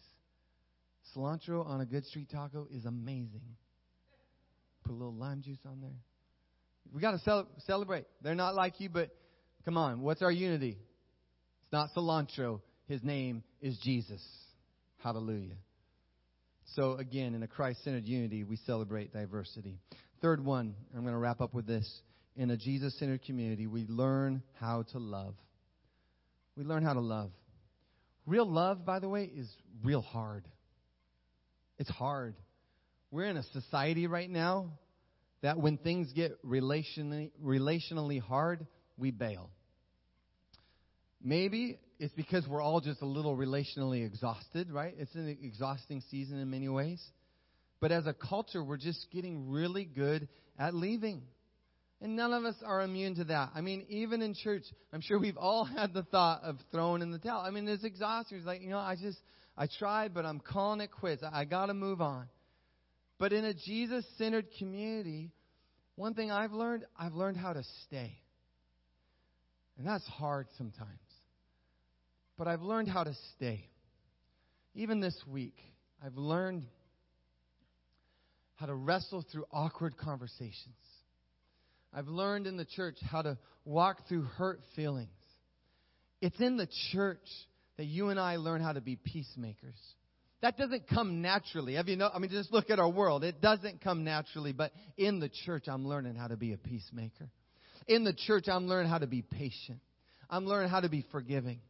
Cilantro 1.15 1.65
on 1.65 1.81
a 1.81 1.87
good 1.87 2.05
street 2.07 2.31
taco 2.33 2.67
is 2.69 2.85
amazing. 2.85 3.45
Put 4.83 4.91
a 4.91 4.97
little 4.97 5.15
lime 5.15 5.41
juice 5.41 5.61
on 5.65 5.81
there. 5.81 5.95
We 6.93 7.01
got 7.01 7.13
to 7.13 7.21
cel- 7.21 7.47
celebrate. 7.65 8.07
They're 8.21 8.35
not 8.35 8.57
like 8.57 8.81
you, 8.81 8.89
but 8.89 9.15
come 9.65 9.79
on, 9.79 10.01
what's 10.01 10.21
our 10.21 10.33
unity? 10.33 10.77
It's 11.63 11.73
not 11.73 11.91
cilantro. 11.97 12.61
His 12.89 13.05
name 13.05 13.45
is 13.63 13.79
Jesus. 13.85 14.21
Hallelujah. 15.05 15.59
So, 16.75 16.95
again, 16.95 17.37
in 17.37 17.45
a 17.45 17.47
Christ 17.47 17.85
centered 17.85 18.05
unity, 18.05 18.43
we 18.43 18.57
celebrate 18.67 19.13
diversity. 19.13 19.79
Third 20.25 20.43
one, 20.43 20.75
I'm 20.95 21.03
going 21.03 21.13
to 21.13 21.19
wrap 21.19 21.43
up 21.43 21.53
with 21.53 21.67
this. 21.67 21.87
In 22.35 22.51
a 22.51 22.57
Jesus 22.57 22.99
centered 22.99 23.23
community, 23.25 23.67
we 23.67 23.85
learn 23.87 24.43
how 24.59 24.85
to 24.93 24.99
love. 24.99 25.35
We 26.57 26.65
learn 26.65 26.83
how 26.83 26.95
to 26.95 27.01
love. 27.01 27.31
Real 28.25 28.51
love, 28.51 28.87
by 28.87 29.01
the 29.01 29.09
way, 29.09 29.25
is 29.25 29.47
real 29.83 30.01
hard. 30.01 30.49
It's 31.79 31.91
hard. 31.91 32.37
We're 33.11 33.27
in 33.27 33.37
a 33.37 33.43
society 33.53 34.07
right 34.07 34.31
now 34.31 34.71
that 35.43 35.59
when 35.59 35.77
things 35.77 36.11
get 36.15 36.43
relationally, 36.43 37.31
relationally 37.45 38.19
hard, 38.19 38.67
we 38.97 39.11
bail. 39.11 39.51
Maybe 41.23 41.79
it's 41.99 42.15
because 42.15 42.49
we're 42.49 42.63
all 42.63 42.81
just 42.81 43.03
a 43.03 43.07
little 43.07 43.37
relationally 43.37 44.07
exhausted, 44.07 44.71
right? 44.71 44.95
It's 44.97 45.15
an 45.17 45.37
exhausting 45.43 46.03
season 46.11 46.39
in 46.39 46.49
many 46.49 46.71
ways. 46.71 47.03
But 47.85 47.93
as 47.93 48.07
a 48.07 48.15
culture, 48.15 48.65
we're 48.65 48.79
just 48.79 49.09
getting 49.13 49.51
really 49.51 49.85
good 49.85 50.27
at 50.59 50.75
leaving. 50.75 51.21
And 52.01 52.17
none 52.17 52.33
of 52.33 52.47
us 52.47 52.55
are 52.65 52.81
immune 52.81 53.17
to 53.17 53.25
that. 53.25 53.51
I 53.55 53.61
mean, 53.61 53.85
even 53.91 54.23
in 54.23 54.33
church, 54.33 54.63
I'm 54.91 55.03
sure 55.03 55.19
we've 55.19 55.37
all 55.37 55.65
had 55.77 55.93
the 55.93 56.03
thought 56.05 56.45
of 56.45 56.57
throwing 56.73 57.03
in 57.03 57.11
the 57.11 57.19
towel. 57.19 57.43
I 57.43 57.51
mean, 57.51 57.69
it's 57.69 57.85
exhausting. 57.85 58.39
It's 58.39 58.47
like, 58.47 58.63
you 58.63 58.71
know, 58.71 58.79
I 58.79 58.97
just, 58.99 59.19
I 59.55 59.67
tried, 59.67 60.15
but 60.15 60.25
I'm 60.25 60.41
calling 60.41 60.81
it 60.81 60.93
quits. 60.93 61.23
I, 61.23 61.41
I 61.41 61.45
got 61.45 61.67
to 61.67 61.75
move 61.75 62.01
on. 62.01 62.27
But 63.19 63.35
in 63.35 63.45
a 63.45 63.53
Jesus 63.53 64.07
centered 64.17 64.47
community, 64.59 65.31
one 65.97 66.15
thing 66.15 66.31
I've 66.31 66.53
learned, 66.53 66.87
I've 66.99 67.13
learned 67.13 67.37
how 67.37 67.53
to 67.53 67.65
stay. 67.85 68.17
And 69.77 69.87
that's 69.87 70.07
hard 70.07 70.47
sometimes. 70.57 70.89
But 72.39 72.49
I've 72.49 72.63
learned 72.63 72.89
how 72.89 73.05
to 73.05 73.13
stay. 73.37 73.69
Even 74.75 75.01
this 75.01 75.23
week, 75.31 75.59
I've 76.03 76.17
learned 76.17 76.65
how 78.57 78.67
to 78.67 78.75
wrestle 78.75 79.25
through 79.31 79.45
awkward 79.53 79.97
conversations. 79.97 80.77
I've 81.93 82.09
learned 82.09 82.47
in 82.47 82.57
the 82.57 82.65
church 82.65 82.97
how 83.11 83.23
to 83.23 83.39
walk 83.65 84.09
through 84.09 84.23
hurt 84.23 84.61
feelings. 84.75 85.09
It's 86.21 86.41
in 86.41 86.57
the 86.57 86.69
church 86.93 87.27
that 87.77 87.85
you 87.85 88.09
and 88.09 88.19
I 88.19 88.37
learn 88.37 88.61
how 88.61 88.73
to 88.73 88.81
be 88.81 88.97
peacemakers. 88.97 89.79
that 90.43 90.57
doesn't 90.59 90.89
come 90.89 91.23
naturally. 91.23 91.75
Have 91.75 91.89
you 91.89 91.97
know? 91.97 92.11
I 92.13 92.19
mean, 92.19 92.31
just 92.31 92.53
look 92.53 92.71
at 92.71 92.79
our 92.79 92.89
world. 92.89 93.25
It 93.25 93.41
doesn't 93.41 93.81
come 93.81 94.05
naturally. 94.05 94.53
But 94.53 94.73
in 94.97 95.21
the 95.21 95.31
church, 95.47 95.65
I'm 95.69 95.87
learning 95.87 96.17
how 96.17 96.29
to 96.29 96.37
be 96.37 96.53
a 96.53 96.59
peacemaker. 96.59 97.31
In 97.87 98.05
the 98.05 98.13
church, 98.13 98.45
I'm 98.49 98.67
learning 98.67 98.91
how 98.91 98.99
to 98.99 99.07
be 99.07 99.23
patient. 99.23 99.81
I'm 100.29 100.47
learning 100.47 100.71
how 100.71 100.81
to 100.81 100.89
be 100.89 101.05
forgiving. 101.13 101.61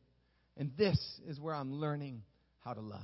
And 0.56 0.72
this 0.76 0.98
is 1.26 1.40
where 1.40 1.54
I'm 1.54 1.74
learning 1.74 2.22
how 2.64 2.74
to 2.74 2.80
love. 2.80 3.00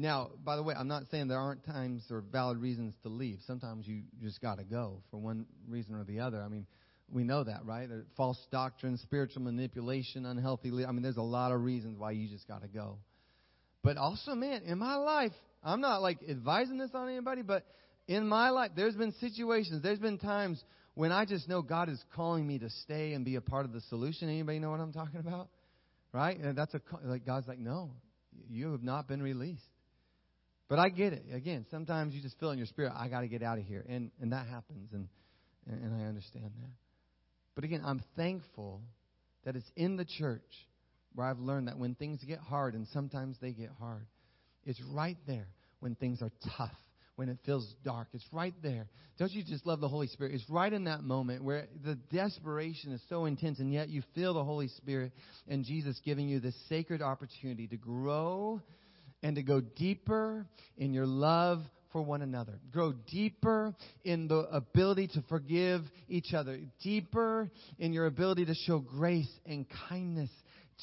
Now, 0.00 0.30
by 0.44 0.54
the 0.54 0.62
way, 0.62 0.76
I'm 0.78 0.86
not 0.86 1.02
saying 1.10 1.26
there 1.26 1.40
aren't 1.40 1.64
times 1.64 2.04
or 2.08 2.20
valid 2.20 2.58
reasons 2.58 2.94
to 3.02 3.08
leave. 3.08 3.40
Sometimes 3.48 3.84
you 3.84 4.02
just 4.22 4.40
got 4.40 4.58
to 4.58 4.64
go 4.64 5.02
for 5.10 5.16
one 5.16 5.44
reason 5.68 5.96
or 5.96 6.04
the 6.04 6.20
other. 6.20 6.40
I 6.40 6.46
mean, 6.46 6.68
we 7.10 7.24
know 7.24 7.42
that, 7.42 7.66
right? 7.66 7.88
False 8.16 8.38
doctrine, 8.52 8.96
spiritual 8.98 9.42
manipulation, 9.42 10.24
unhealthy. 10.24 10.68
I 10.86 10.92
mean, 10.92 11.02
there's 11.02 11.16
a 11.16 11.22
lot 11.22 11.50
of 11.50 11.64
reasons 11.64 11.98
why 11.98 12.12
you 12.12 12.28
just 12.28 12.46
got 12.46 12.62
to 12.62 12.68
go. 12.68 12.98
But 13.82 13.96
also, 13.96 14.36
man, 14.36 14.62
in 14.66 14.78
my 14.78 14.94
life, 14.94 15.32
I'm 15.64 15.80
not 15.80 16.00
like 16.00 16.18
advising 16.30 16.78
this 16.78 16.90
on 16.94 17.08
anybody, 17.08 17.42
but 17.42 17.66
in 18.06 18.28
my 18.28 18.50
life, 18.50 18.70
there's 18.76 18.94
been 18.94 19.12
situations, 19.18 19.82
there's 19.82 19.98
been 19.98 20.18
times 20.18 20.62
when 20.94 21.10
I 21.10 21.24
just 21.24 21.48
know 21.48 21.60
God 21.60 21.88
is 21.88 22.00
calling 22.14 22.46
me 22.46 22.60
to 22.60 22.70
stay 22.84 23.14
and 23.14 23.24
be 23.24 23.34
a 23.34 23.40
part 23.40 23.64
of 23.64 23.72
the 23.72 23.80
solution. 23.88 24.28
Anybody 24.28 24.60
know 24.60 24.70
what 24.70 24.78
I'm 24.78 24.92
talking 24.92 25.18
about? 25.18 25.48
Right? 26.12 26.38
And 26.38 26.56
that's 26.56 26.74
a 26.74 26.80
like 27.02 27.26
God's 27.26 27.48
like, 27.48 27.58
no, 27.58 27.90
you 28.48 28.70
have 28.70 28.84
not 28.84 29.08
been 29.08 29.20
released. 29.20 29.60
But 30.68 30.78
I 30.78 30.90
get 30.90 31.14
it. 31.14 31.24
Again, 31.32 31.64
sometimes 31.70 32.14
you 32.14 32.20
just 32.20 32.38
feel 32.38 32.50
in 32.50 32.58
your 32.58 32.66
spirit, 32.66 32.92
I 32.94 33.08
got 33.08 33.20
to 33.20 33.28
get 33.28 33.42
out 33.42 33.58
of 33.58 33.64
here, 33.64 33.84
and 33.88 34.10
and 34.20 34.32
that 34.32 34.46
happens, 34.46 34.90
and 34.92 35.08
and 35.66 35.94
I 35.94 36.06
understand 36.06 36.44
that. 36.44 36.70
But 37.54 37.64
again, 37.64 37.82
I'm 37.84 38.02
thankful 38.16 38.82
that 39.44 39.56
it's 39.56 39.70
in 39.76 39.96
the 39.96 40.04
church 40.04 40.42
where 41.14 41.26
I've 41.26 41.38
learned 41.38 41.68
that 41.68 41.78
when 41.78 41.94
things 41.94 42.22
get 42.24 42.38
hard, 42.38 42.74
and 42.74 42.86
sometimes 42.92 43.36
they 43.40 43.52
get 43.52 43.70
hard, 43.80 44.06
it's 44.64 44.80
right 44.92 45.16
there 45.26 45.48
when 45.80 45.94
things 45.94 46.20
are 46.22 46.30
tough, 46.56 46.76
when 47.16 47.28
it 47.28 47.38
feels 47.46 47.74
dark. 47.82 48.08
It's 48.12 48.26
right 48.30 48.54
there. 48.62 48.88
Don't 49.18 49.32
you 49.32 49.42
just 49.42 49.66
love 49.66 49.80
the 49.80 49.88
Holy 49.88 50.06
Spirit? 50.06 50.34
It's 50.34 50.48
right 50.48 50.72
in 50.72 50.84
that 50.84 51.02
moment 51.02 51.42
where 51.42 51.66
the 51.82 51.96
desperation 52.12 52.92
is 52.92 53.00
so 53.08 53.24
intense, 53.24 53.58
and 53.58 53.72
yet 53.72 53.88
you 53.88 54.02
feel 54.14 54.34
the 54.34 54.44
Holy 54.44 54.68
Spirit 54.68 55.12
and 55.48 55.64
Jesus 55.64 55.98
giving 56.04 56.28
you 56.28 56.40
this 56.40 56.54
sacred 56.68 57.00
opportunity 57.00 57.66
to 57.68 57.76
grow 57.76 58.60
and 59.22 59.36
to 59.36 59.42
go 59.42 59.60
deeper 59.60 60.46
in 60.76 60.92
your 60.92 61.06
love 61.06 61.60
for 61.92 62.02
one 62.02 62.22
another. 62.22 62.58
Grow 62.70 62.92
deeper 62.92 63.74
in 64.04 64.28
the 64.28 64.40
ability 64.52 65.08
to 65.08 65.24
forgive 65.28 65.82
each 66.08 66.34
other. 66.34 66.60
Deeper 66.82 67.50
in 67.78 67.92
your 67.92 68.06
ability 68.06 68.44
to 68.46 68.54
show 68.54 68.78
grace 68.78 69.30
and 69.46 69.66
kindness 69.88 70.30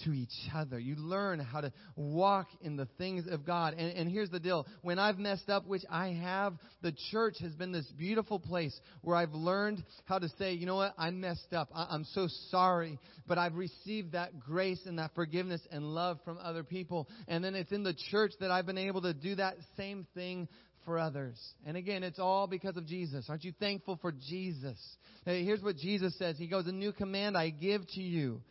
to 0.03 0.11
each 0.13 0.33
other. 0.53 0.79
You 0.79 0.95
learn 0.95 1.39
how 1.39 1.61
to 1.61 1.71
walk 1.95 2.47
in 2.61 2.75
the 2.75 2.87
things 2.97 3.25
of 3.29 3.45
God. 3.45 3.73
And, 3.73 3.95
and, 3.97 4.09
here's 4.09 4.29
the 4.29 4.39
deal 4.39 4.67
when 4.81 4.99
I've 4.99 5.17
messed 5.17 5.49
up, 5.49 5.65
which 5.67 5.83
I 5.89 6.09
have, 6.21 6.53
the 6.81 6.93
church 7.11 7.35
has 7.41 7.53
been 7.53 7.71
this 7.71 7.85
beautiful 7.97 8.39
place 8.39 8.77
where 9.01 9.15
I've 9.15 9.33
learned 9.33 9.83
how 10.05 10.19
to 10.19 10.29
say, 10.37 10.53
you 10.53 10.65
know 10.65 10.75
what, 10.75 10.93
I 10.97 11.09
messed 11.11 11.53
up. 11.53 11.69
I, 11.73 11.87
I'm 11.89 12.05
so 12.13 12.27
sorry. 12.49 12.99
But 13.27 13.37
I've 13.37 13.55
received 13.55 14.11
that 14.11 14.39
grace 14.39 14.81
and 14.85 14.99
that 14.99 15.11
forgiveness 15.15 15.61
and 15.71 15.83
love 15.83 16.19
from 16.25 16.37
other 16.41 16.63
people. 16.63 17.07
And 17.27 17.43
then 17.43 17.55
it's 17.55 17.71
in 17.71 17.83
the 17.83 17.95
church 18.11 18.33
that 18.39 18.51
I've 18.51 18.65
been 18.65 18.77
able 18.77 19.01
to 19.03 19.13
do 19.13 19.35
that 19.35 19.55
same 19.77 20.05
thing 20.13 20.47
for 20.85 20.99
others. 20.99 21.39
And 21.65 21.75
again, 21.75 22.03
it's 22.03 22.19
all 22.19 22.47
because 22.47 22.77
of 22.77 22.85
Jesus. 22.85 23.25
Aren't 23.27 23.43
you 23.43 23.53
thankful 23.59 23.97
for 24.01 24.11
Jesus? 24.11 24.77
Hey, 25.25 25.43
here's 25.43 25.61
what 25.61 25.77
Jesus 25.77 26.15
says 26.17 26.37
He 26.37 26.47
goes, 26.47 26.67
A 26.67 26.71
new 26.71 26.93
command 26.93 27.35
I 27.35 27.49
give 27.49 27.87
to 27.95 28.01
you 28.01 28.41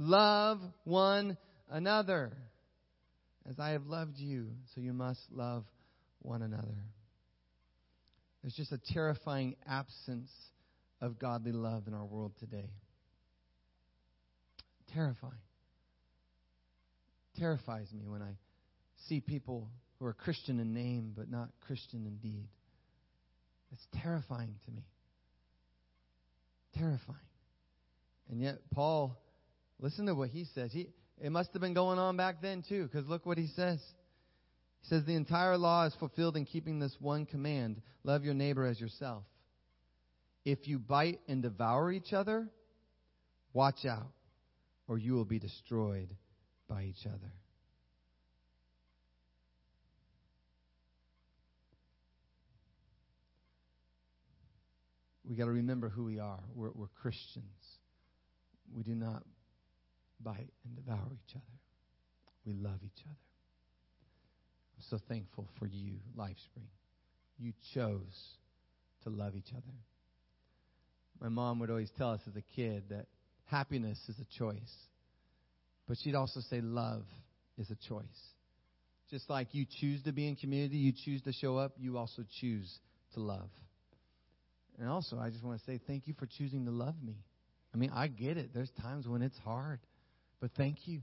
Love 0.00 0.60
one 0.84 1.36
another. 1.68 2.32
As 3.50 3.58
I 3.58 3.70
have 3.70 3.86
loved 3.86 4.16
you, 4.16 4.46
so 4.72 4.80
you 4.80 4.92
must 4.92 5.20
love 5.32 5.64
one 6.20 6.40
another. 6.40 6.76
There's 8.40 8.54
just 8.54 8.70
a 8.70 8.78
terrifying 8.92 9.56
absence 9.66 10.30
of 11.00 11.18
godly 11.18 11.50
love 11.50 11.88
in 11.88 11.94
our 11.94 12.04
world 12.04 12.32
today. 12.38 12.70
Terrifying. 14.94 15.32
Terrifies 17.36 17.92
me 17.92 18.06
when 18.06 18.22
I 18.22 18.36
see 19.08 19.20
people 19.20 19.68
who 19.98 20.06
are 20.06 20.12
Christian 20.12 20.60
in 20.60 20.72
name 20.72 21.12
but 21.16 21.28
not 21.28 21.48
Christian 21.66 22.06
in 22.06 22.18
deed. 22.18 22.46
It's 23.72 23.86
terrifying 24.00 24.54
to 24.64 24.70
me. 24.70 24.84
Terrifying. 26.76 27.18
And 28.30 28.40
yet, 28.40 28.58
Paul 28.72 29.18
Listen 29.80 30.06
to 30.06 30.14
what 30.14 30.30
he 30.30 30.44
says. 30.54 30.72
He, 30.72 30.88
it 31.20 31.30
must 31.30 31.52
have 31.52 31.62
been 31.62 31.74
going 31.74 31.98
on 31.98 32.16
back 32.16 32.42
then, 32.42 32.64
too, 32.68 32.84
because 32.84 33.08
look 33.08 33.26
what 33.26 33.38
he 33.38 33.46
says. 33.48 33.78
He 34.82 34.88
says, 34.88 35.04
The 35.04 35.14
entire 35.14 35.56
law 35.56 35.86
is 35.86 35.94
fulfilled 35.94 36.36
in 36.36 36.44
keeping 36.44 36.78
this 36.78 36.96
one 37.00 37.26
command 37.26 37.80
love 38.04 38.24
your 38.24 38.34
neighbor 38.34 38.66
as 38.66 38.80
yourself. 38.80 39.24
If 40.44 40.66
you 40.66 40.78
bite 40.78 41.20
and 41.28 41.42
devour 41.42 41.92
each 41.92 42.12
other, 42.12 42.48
watch 43.52 43.84
out, 43.84 44.12
or 44.86 44.98
you 44.98 45.12
will 45.12 45.24
be 45.24 45.38
destroyed 45.38 46.14
by 46.68 46.84
each 46.84 47.06
other. 47.06 47.32
We 55.28 55.36
got 55.36 55.44
to 55.44 55.50
remember 55.50 55.90
who 55.90 56.04
we 56.04 56.18
are. 56.18 56.40
We're, 56.54 56.70
we're 56.74 56.86
Christians. 57.02 57.44
We 58.74 58.82
do 58.82 58.94
not 58.94 59.22
bite 60.20 60.50
and 60.64 60.76
devour 60.76 61.08
each 61.12 61.34
other. 61.34 61.58
We 62.44 62.54
love 62.54 62.78
each 62.84 63.02
other. 63.04 63.16
I'm 64.76 64.84
so 64.90 64.98
thankful 65.08 65.48
for 65.58 65.66
you, 65.66 65.94
LifeSpring. 66.16 66.70
You 67.38 67.52
chose 67.74 68.36
to 69.04 69.10
love 69.10 69.34
each 69.36 69.50
other. 69.52 69.76
My 71.20 71.28
mom 71.28 71.58
would 71.60 71.70
always 71.70 71.90
tell 71.98 72.12
us 72.12 72.20
as 72.28 72.36
a 72.36 72.42
kid 72.54 72.84
that 72.90 73.06
happiness 73.46 73.98
is 74.08 74.16
a 74.20 74.38
choice. 74.38 74.74
But 75.86 75.96
she'd 76.02 76.14
also 76.14 76.40
say 76.48 76.60
love 76.60 77.04
is 77.56 77.70
a 77.70 77.88
choice. 77.88 78.04
Just 79.10 79.28
like 79.30 79.48
you 79.52 79.64
choose 79.80 80.02
to 80.04 80.12
be 80.12 80.28
in 80.28 80.36
community, 80.36 80.76
you 80.76 80.92
choose 80.92 81.22
to 81.22 81.32
show 81.32 81.56
up, 81.56 81.72
you 81.78 81.96
also 81.96 82.22
choose 82.40 82.78
to 83.14 83.20
love. 83.20 83.48
And 84.78 84.88
also, 84.88 85.18
I 85.18 85.30
just 85.30 85.42
want 85.42 85.58
to 85.58 85.64
say 85.66 85.80
thank 85.86 86.06
you 86.06 86.14
for 86.18 86.26
choosing 86.26 86.66
to 86.66 86.70
love 86.70 86.94
me. 87.02 87.16
I 87.74 87.78
mean, 87.78 87.90
I 87.92 88.06
get 88.06 88.36
it. 88.36 88.50
There's 88.54 88.70
times 88.82 89.08
when 89.08 89.22
it's 89.22 89.38
hard. 89.38 89.80
But 90.40 90.50
thank 90.56 90.86
you. 90.86 91.02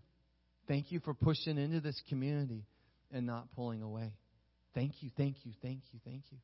Thank 0.67 0.91
you 0.91 0.99
for 0.99 1.13
pushing 1.13 1.57
into 1.57 1.81
this 1.81 2.01
community 2.09 2.65
and 3.11 3.25
not 3.25 3.51
pulling 3.55 3.81
away. 3.81 4.13
Thank 4.73 5.01
you, 5.01 5.09
thank 5.15 5.37
you, 5.43 5.53
thank 5.61 5.79
you, 5.91 5.99
thank 6.03 6.23
you. 6.31 6.37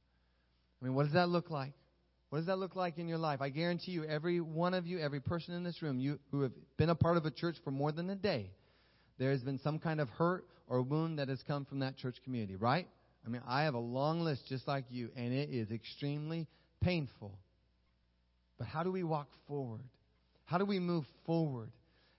I 0.82 0.86
mean, 0.86 0.94
what 0.94 1.04
does 1.04 1.14
that 1.14 1.30
look 1.30 1.50
like? 1.50 1.74
What 2.30 2.40
does 2.40 2.48
that 2.48 2.58
look 2.58 2.76
like 2.76 2.98
in 2.98 3.08
your 3.08 3.18
life? 3.18 3.42
I 3.42 3.50
guarantee 3.50 3.92
you, 3.92 4.06
every 4.06 4.40
one 4.40 4.74
of 4.74 4.88
you, 4.88 5.00
every 5.00 5.20
person 5.20 5.54
in 5.54 5.64
this 5.64 5.82
room, 5.82 6.00
you 6.00 6.18
who 6.32 6.42
have 6.42 6.54
been 6.78 6.90
a 6.90 6.96
part 6.96 7.18
of 7.18 7.26
a 7.26 7.32
church 7.32 7.58
for 7.64 7.72
more 7.72 7.92
than 7.92 8.10
a 8.10 8.16
day, 8.16 8.52
there 9.20 9.32
has 9.32 9.42
been 9.42 9.60
some 9.60 9.80
kind 9.80 10.00
of 10.00 10.08
hurt 10.10 10.46
or 10.68 10.82
wound 10.82 11.20
that 11.20 11.28
has 11.28 11.44
come 11.46 11.66
from 11.66 11.80
that 11.80 11.98
church 11.98 12.16
community, 12.24 12.56
right? 12.56 12.88
I 13.26 13.30
mean, 13.30 13.42
I 13.46 13.64
have 13.64 13.74
a 13.74 13.80
long 13.80 14.22
list 14.22 14.44
just 14.48 14.66
like 14.68 14.86
you, 14.90 15.10
and 15.16 15.34
it 15.34 15.50
is 15.50 15.70
extremely 15.72 16.48
painful. 16.80 17.38
But 18.58 18.68
how 18.68 18.84
do 18.84 18.92
we 18.92 19.04
walk 19.04 19.28
forward? 19.48 19.82
How 20.46 20.58
do 20.58 20.66
we 20.66 20.80
move 20.80 21.04
forward? 21.26 21.70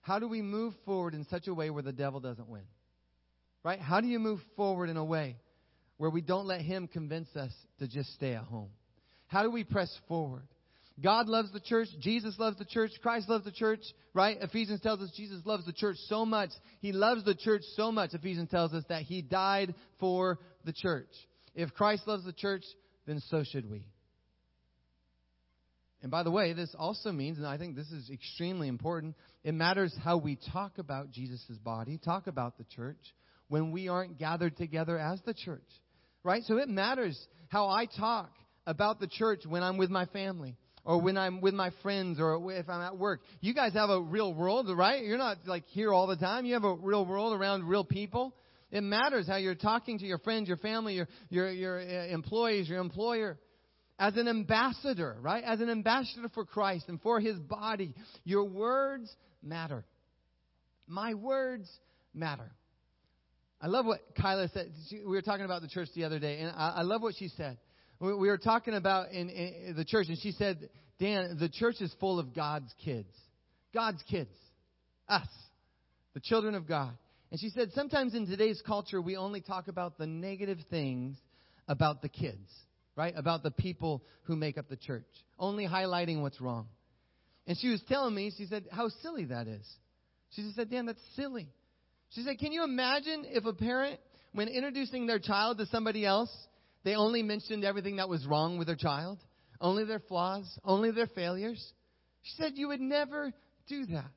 How 0.03 0.19
do 0.19 0.27
we 0.27 0.41
move 0.41 0.73
forward 0.85 1.13
in 1.13 1.25
such 1.25 1.47
a 1.47 1.53
way 1.53 1.69
where 1.69 1.81
the 1.81 1.93
devil 1.93 2.19
doesn't 2.19 2.47
win? 2.47 2.63
Right? 3.63 3.79
How 3.79 4.01
do 4.01 4.07
you 4.07 4.19
move 4.19 4.39
forward 4.57 4.89
in 4.89 4.97
a 4.97 5.03
way 5.03 5.37
where 5.97 6.09
we 6.09 6.21
don't 6.21 6.45
let 6.45 6.61
him 6.61 6.87
convince 6.87 7.33
us 7.35 7.51
to 7.79 7.87
just 7.87 8.13
stay 8.13 8.33
at 8.33 8.43
home? 8.43 8.69
How 9.27 9.43
do 9.43 9.49
we 9.49 9.63
press 9.63 9.89
forward? 10.09 10.43
God 11.01 11.27
loves 11.27 11.51
the 11.53 11.61
church. 11.61 11.87
Jesus 12.01 12.37
loves 12.37 12.57
the 12.57 12.65
church. 12.65 12.91
Christ 13.01 13.29
loves 13.29 13.45
the 13.45 13.51
church, 13.51 13.79
right? 14.13 14.37
Ephesians 14.41 14.81
tells 14.81 14.99
us 14.99 15.09
Jesus 15.15 15.43
loves 15.45 15.65
the 15.65 15.73
church 15.73 15.95
so 16.07 16.25
much. 16.25 16.49
He 16.81 16.91
loves 16.91 17.23
the 17.23 17.33
church 17.33 17.61
so 17.75 17.89
much, 17.91 18.13
Ephesians 18.13 18.49
tells 18.51 18.73
us, 18.73 18.83
that 18.89 19.03
he 19.03 19.21
died 19.21 19.73
for 19.99 20.37
the 20.65 20.73
church. 20.73 21.09
If 21.55 21.73
Christ 21.73 22.07
loves 22.07 22.25
the 22.25 22.33
church, 22.33 22.63
then 23.07 23.21
so 23.29 23.43
should 23.43 23.71
we. 23.71 23.85
And 26.03 26.11
by 26.11 26.23
the 26.23 26.31
way, 26.31 26.51
this 26.51 26.75
also 26.77 27.13
means, 27.13 27.37
and 27.37 27.47
I 27.47 27.57
think 27.57 27.77
this 27.77 27.89
is 27.89 28.09
extremely 28.09 28.67
important, 28.67 29.15
it 29.45 29.53
matters 29.53 29.95
how 30.03 30.17
we 30.17 30.37
talk 30.51 30.77
about 30.77 31.11
Jesus' 31.11 31.57
body, 31.63 31.97
talk 31.97 32.27
about 32.27 32.57
the 32.57 32.65
church, 32.65 32.99
when 33.47 33.71
we 33.71 33.87
aren't 33.87 34.19
gathered 34.19 34.57
together 34.57 34.99
as 34.99 35.21
the 35.25 35.33
church. 35.33 35.63
Right? 36.21 36.43
So 36.43 36.57
it 36.57 36.67
matters 36.67 37.17
how 37.47 37.69
I 37.69 37.85
talk 37.85 38.31
about 38.67 38.99
the 38.99 39.07
church 39.07 39.45
when 39.47 39.63
I'm 39.63 39.77
with 39.77 39.89
my 39.89 40.05
family 40.07 40.57
or 40.83 40.99
when 40.99 41.17
I'm 41.17 41.39
with 41.39 41.53
my 41.53 41.71
friends 41.81 42.19
or 42.19 42.51
if 42.51 42.67
I'm 42.67 42.81
at 42.81 42.97
work. 42.97 43.21
You 43.39 43.53
guys 43.53 43.71
have 43.73 43.89
a 43.89 44.01
real 44.01 44.33
world, 44.33 44.67
right? 44.75 45.03
You're 45.03 45.17
not 45.17 45.37
like 45.45 45.63
here 45.67 45.93
all 45.93 46.07
the 46.07 46.17
time. 46.17 46.45
You 46.45 46.55
have 46.55 46.65
a 46.65 46.75
real 46.75 47.05
world 47.05 47.33
around 47.33 47.63
real 47.63 47.85
people. 47.85 48.35
It 48.71 48.81
matters 48.81 49.27
how 49.27 49.37
you're 49.37 49.55
talking 49.55 49.99
to 49.99 50.05
your 50.05 50.17
friends, 50.17 50.49
your 50.49 50.57
family, 50.57 50.95
your, 50.95 51.07
your, 51.29 51.51
your 51.51 51.79
uh, 51.79 52.07
employees, 52.07 52.67
your 52.67 52.79
employer 52.79 53.37
as 53.99 54.15
an 54.17 54.27
ambassador, 54.27 55.15
right? 55.21 55.43
As 55.43 55.61
an 55.61 55.69
ambassador 55.69 56.29
for 56.33 56.45
Christ 56.45 56.85
and 56.87 57.01
for 57.01 57.19
his 57.19 57.37
body, 57.37 57.93
your 58.23 58.45
words 58.45 59.13
matter. 59.41 59.85
My 60.87 61.13
words 61.13 61.69
matter. 62.13 62.51
I 63.61 63.67
love 63.67 63.85
what 63.85 64.01
Kyla 64.19 64.49
said. 64.49 64.73
We 64.91 65.03
were 65.03 65.21
talking 65.21 65.45
about 65.45 65.61
the 65.61 65.69
church 65.69 65.87
the 65.95 66.03
other 66.03 66.19
day, 66.19 66.39
and 66.39 66.51
I, 66.55 66.73
I 66.77 66.81
love 66.81 67.01
what 67.01 67.15
she 67.17 67.29
said. 67.29 67.57
We, 67.99 68.13
we 68.13 68.27
were 68.27 68.37
talking 68.37 68.73
about 68.73 69.11
in, 69.11 69.29
in 69.29 69.75
the 69.77 69.85
church, 69.85 70.07
and 70.09 70.17
she 70.19 70.31
said, 70.31 70.69
Dan, 70.99 71.37
the 71.39 71.49
church 71.49 71.75
is 71.79 71.93
full 71.99 72.19
of 72.19 72.35
God's 72.35 72.73
kids. 72.83 73.13
God's 73.73 74.03
kids. 74.09 74.35
Us. 75.07 75.27
The 76.13 76.19
children 76.19 76.55
of 76.55 76.67
God. 76.67 76.91
And 77.31 77.39
she 77.39 77.49
said, 77.49 77.71
sometimes 77.73 78.13
in 78.13 78.27
today's 78.27 78.61
culture, 78.65 79.01
we 79.01 79.17
only 79.17 79.41
talk 79.41 79.67
about 79.67 79.97
the 79.97 80.05
negative 80.05 80.59
things 80.69 81.17
about 81.67 82.01
the 82.01 82.09
kids, 82.09 82.47
right? 82.95 83.13
About 83.15 83.43
the 83.43 83.51
people 83.51 84.03
who 84.23 84.35
make 84.35 84.57
up 84.57 84.69
the 84.69 84.75
church, 84.75 85.07
only 85.39 85.67
highlighting 85.67 86.21
what's 86.21 86.39
wrong. 86.39 86.67
And 87.47 87.57
she 87.57 87.69
was 87.69 87.81
telling 87.89 88.15
me, 88.15 88.31
she 88.37 88.45
said, 88.45 88.65
how 88.71 88.89
silly 89.01 89.25
that 89.25 89.47
is. 89.47 89.67
She 90.31 90.43
just 90.43 90.55
said, 90.55 90.69
Dan, 90.69 90.85
that's 90.85 91.01
silly. 91.15 91.49
She 92.11 92.23
said, 92.23 92.39
can 92.39 92.51
you 92.51 92.63
imagine 92.63 93.25
if 93.27 93.45
a 93.45 93.53
parent, 93.53 93.99
when 94.33 94.47
introducing 94.47 95.07
their 95.07 95.19
child 95.19 95.57
to 95.57 95.65
somebody 95.67 96.05
else, 96.05 96.31
they 96.83 96.95
only 96.95 97.23
mentioned 97.23 97.63
everything 97.63 97.97
that 97.97 98.09
was 98.09 98.25
wrong 98.25 98.57
with 98.57 98.67
their 98.67 98.75
child? 98.75 99.19
Only 99.59 99.85
their 99.85 99.99
flaws? 99.99 100.45
Only 100.63 100.91
their 100.91 101.07
failures? 101.07 101.63
She 102.21 102.33
said, 102.41 102.53
you 102.55 102.69
would 102.69 102.81
never 102.81 103.33
do 103.67 103.85
that. 103.87 104.11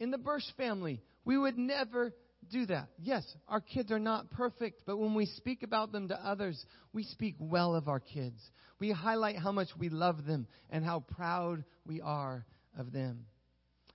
In 0.00 0.10
the 0.10 0.18
Bursch 0.18 0.44
family, 0.56 1.00
we 1.24 1.38
would 1.38 1.58
never 1.58 2.12
do 2.50 2.66
that. 2.66 2.88
Yes, 2.98 3.24
our 3.48 3.60
kids 3.60 3.90
are 3.90 3.98
not 3.98 4.30
perfect, 4.30 4.82
but 4.86 4.98
when 4.98 5.14
we 5.14 5.26
speak 5.26 5.62
about 5.62 5.92
them 5.92 6.08
to 6.08 6.14
others, 6.14 6.64
we 6.92 7.04
speak 7.04 7.36
well 7.38 7.74
of 7.74 7.88
our 7.88 8.00
kids. 8.00 8.40
We 8.78 8.90
highlight 8.90 9.36
how 9.36 9.52
much 9.52 9.68
we 9.78 9.88
love 9.88 10.24
them 10.24 10.46
and 10.70 10.84
how 10.84 11.00
proud 11.00 11.64
we 11.86 12.00
are 12.00 12.44
of 12.78 12.92
them. 12.92 13.26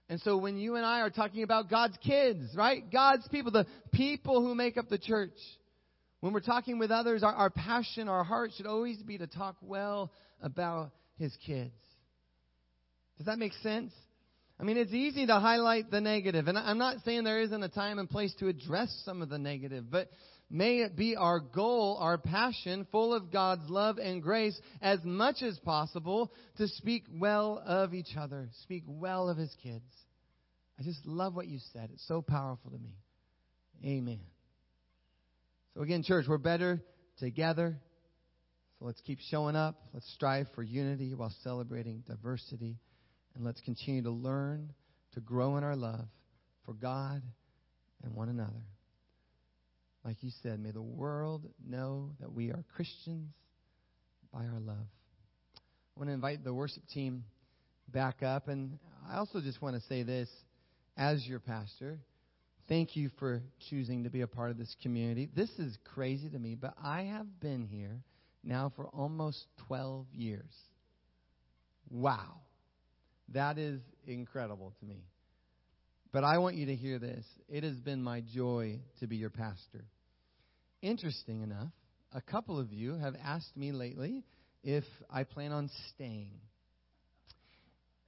And 0.10 0.21
so 0.21 0.38
when 0.38 0.57
you 0.57 0.75
and 0.75 0.86
I 0.86 1.01
are 1.01 1.10
talking 1.10 1.43
about 1.43 1.69
God's 1.69 1.97
kids, 1.97 2.55
right? 2.55 2.89
God's 2.91 3.27
people, 3.27 3.51
the 3.51 3.67
people 3.91 4.41
who 4.41 4.55
make 4.55 4.77
up 4.77 4.88
the 4.88 4.97
church, 4.97 5.38
when 6.21 6.33
we're 6.33 6.39
talking 6.39 6.79
with 6.79 6.91
others, 6.91 7.23
our, 7.23 7.33
our 7.33 7.49
passion, 7.49 8.07
our 8.07 8.23
heart 8.23 8.51
should 8.55 8.65
always 8.65 8.97
be 9.03 9.17
to 9.17 9.27
talk 9.27 9.57
well 9.62 10.12
about 10.41 10.91
his 11.17 11.36
kids. 11.45 11.73
Does 13.17 13.25
that 13.25 13.38
make 13.39 13.53
sense? 13.62 13.91
I 14.60 14.63
mean, 14.63 14.78
it's 14.78 14.93
easy 14.93 15.28
to 15.28 15.39
highlight 15.39 15.91
the 15.91 16.02
negative, 16.02 16.48
and 16.48 16.58
I'm 16.58 16.80
not 16.80 16.98
saying 17.06 17.24
there 17.24 17.41
isn't 17.41 17.62
a 17.62 17.70
time 17.70 18.00
and 18.00 18.10
place 18.10 18.34
to 18.39 18.48
address 18.48 18.89
some 19.06 19.22
of 19.22 19.30
the 19.30 19.38
negative, 19.38 19.86
but 19.91 20.10
may 20.50 20.80
it 20.80 20.96
be 20.96 21.15
our 21.15 21.39
goal, 21.39 21.98
our 22.00 22.17
passion, 22.17 22.88
full 22.91 23.13
of 23.13 23.32
God's 23.32 23.70
love 23.70 24.00
and 24.00 24.22
grace, 24.22 24.60
as 24.82 25.00
much 25.04 25.43
as 25.43 25.60
possible, 25.60 26.32
to 26.58 26.67
speak 26.67 27.04
well 27.13 27.62
of 27.63 27.93
each 27.93 28.17
other, 28.17 28.50
speak 28.63 28.84
well 28.88 29.30
of 29.30 29.38
His 29.38 29.56
kids. 29.62 29.86
I 30.80 30.84
just 30.84 31.06
love 31.06 31.36
what 31.36 31.48
you 31.48 31.60
said. 31.74 31.89
It's 31.93 32.08
so 32.08 32.24
powerful 32.24 32.72
to 32.72 32.80
me. 32.80 32.96
Amen. 33.86 34.22
So, 35.76 35.82
again, 35.84 36.02
church, 36.02 36.26
we're 36.28 36.39
better 36.39 36.82
together. 37.20 37.78
So 38.80 38.86
let's 38.86 39.02
keep 39.02 39.20
showing 39.30 39.56
up. 39.56 39.76
Let's 39.93 40.12
strive 40.13 40.48
for 40.56 40.63
unity 40.63 41.13
while 41.13 41.34
celebrating 41.43 42.04
diversity. 42.08 42.78
And 43.38 43.45
let's 43.45 43.62
continue 43.62 44.02
to 44.02 44.10
learn 44.10 44.73
to 45.13 45.19
grow 45.19 45.58
in 45.58 45.63
our 45.63 45.76
love 45.76 46.08
for 46.65 46.73
God 46.73 47.21
and 48.04 48.15
one 48.15 48.30
another. 48.30 48.65
Like 50.04 50.23
you 50.23 50.32
said, 50.41 50.60
may 50.60 50.71
the 50.71 50.82
world 50.82 51.43
know 51.63 52.10
that 52.19 52.34
we 52.34 52.50
are 52.50 52.63
Christians 52.76 53.32
by 54.34 54.39
our 54.39 54.60
love. 54.60 54.88
I 55.56 56.00
want 56.00 56.10
to 56.10 56.13
invite 56.13 56.43
the 56.43 56.54
worship 56.54 56.82
team 56.91 57.26
back 57.89 58.23
up. 58.23 58.47
And 58.47 58.80
I 59.08 59.17
also 59.17 59.39
just 59.39 59.62
want 59.62 59.76
to 59.76 59.88
say 59.88 60.02
this 60.02 60.30
as 60.97 61.23
your 61.28 61.39
pastor, 61.39 62.00
thank 62.67 62.95
you 62.95 63.12
for 63.19 63.43
choosing 63.69 64.04
to 64.06 64.10
be 64.10 64.21
a 64.21 64.28
part 64.28 64.50
of 64.50 64.58
this 64.58 64.76
community. 64.82 65.30
This 65.36 65.52
is 65.60 65.78
crazy 65.93 66.28
to 66.30 66.39
me, 66.39 66.56
but 66.56 66.73
I 66.84 67.04
have 67.04 67.39
been 67.39 67.67
here 67.67 68.02
now 68.43 68.73
for 68.76 68.88
almost 68.88 69.45
12 69.67 70.08
years. 70.12 70.56
Wow. 71.91 72.41
That 73.33 73.57
is 73.57 73.81
incredible 74.05 74.73
to 74.79 74.85
me. 74.85 75.03
But 76.11 76.23
I 76.23 76.37
want 76.37 76.55
you 76.55 76.67
to 76.67 76.75
hear 76.75 76.99
this. 76.99 77.25
It 77.49 77.63
has 77.63 77.75
been 77.75 78.01
my 78.01 78.21
joy 78.33 78.79
to 78.99 79.07
be 79.07 79.17
your 79.17 79.29
pastor. 79.29 79.85
Interesting 80.81 81.41
enough, 81.41 81.71
a 82.13 82.21
couple 82.21 82.59
of 82.59 82.71
you 82.71 82.95
have 82.95 83.15
asked 83.23 83.55
me 83.55 83.71
lately 83.71 84.23
if 84.63 84.85
I 85.09 85.23
plan 85.23 85.51
on 85.51 85.69
staying. 85.93 86.39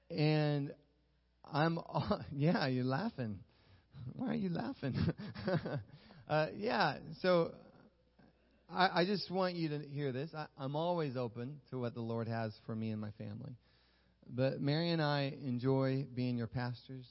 And 0.10 0.72
I'm, 1.52 1.80
yeah, 2.32 2.68
you're 2.68 2.86
laughing. 2.86 3.40
Why 4.14 4.30
are 4.30 4.36
you 4.36 4.50
laughing? 4.50 4.96
uh, 6.30 6.48
yeah, 6.56 6.98
so 7.22 7.52
I, 8.72 9.02
I, 9.02 9.06
just 9.06 9.30
want 9.30 9.56
you 9.56 9.70
to 9.70 9.80
hear 9.80 10.12
this. 10.12 10.30
I, 10.36 10.48
I'm 10.58 10.76
always 10.76 11.18
open 11.18 11.60
to 11.70 11.80
what 11.80 11.94
the 11.94 12.02
Lord 12.02 12.28
has 12.28 12.54
for 12.66 12.76
me 12.76 12.92
and 12.92 13.02
my 13.02 13.12
family. 13.12 13.56
But 14.30 14.62
Mary 14.62 14.92
and 14.92 15.02
I 15.02 15.34
enjoy 15.44 16.06
being 16.16 16.38
your 16.38 16.48
pastors. 16.48 17.06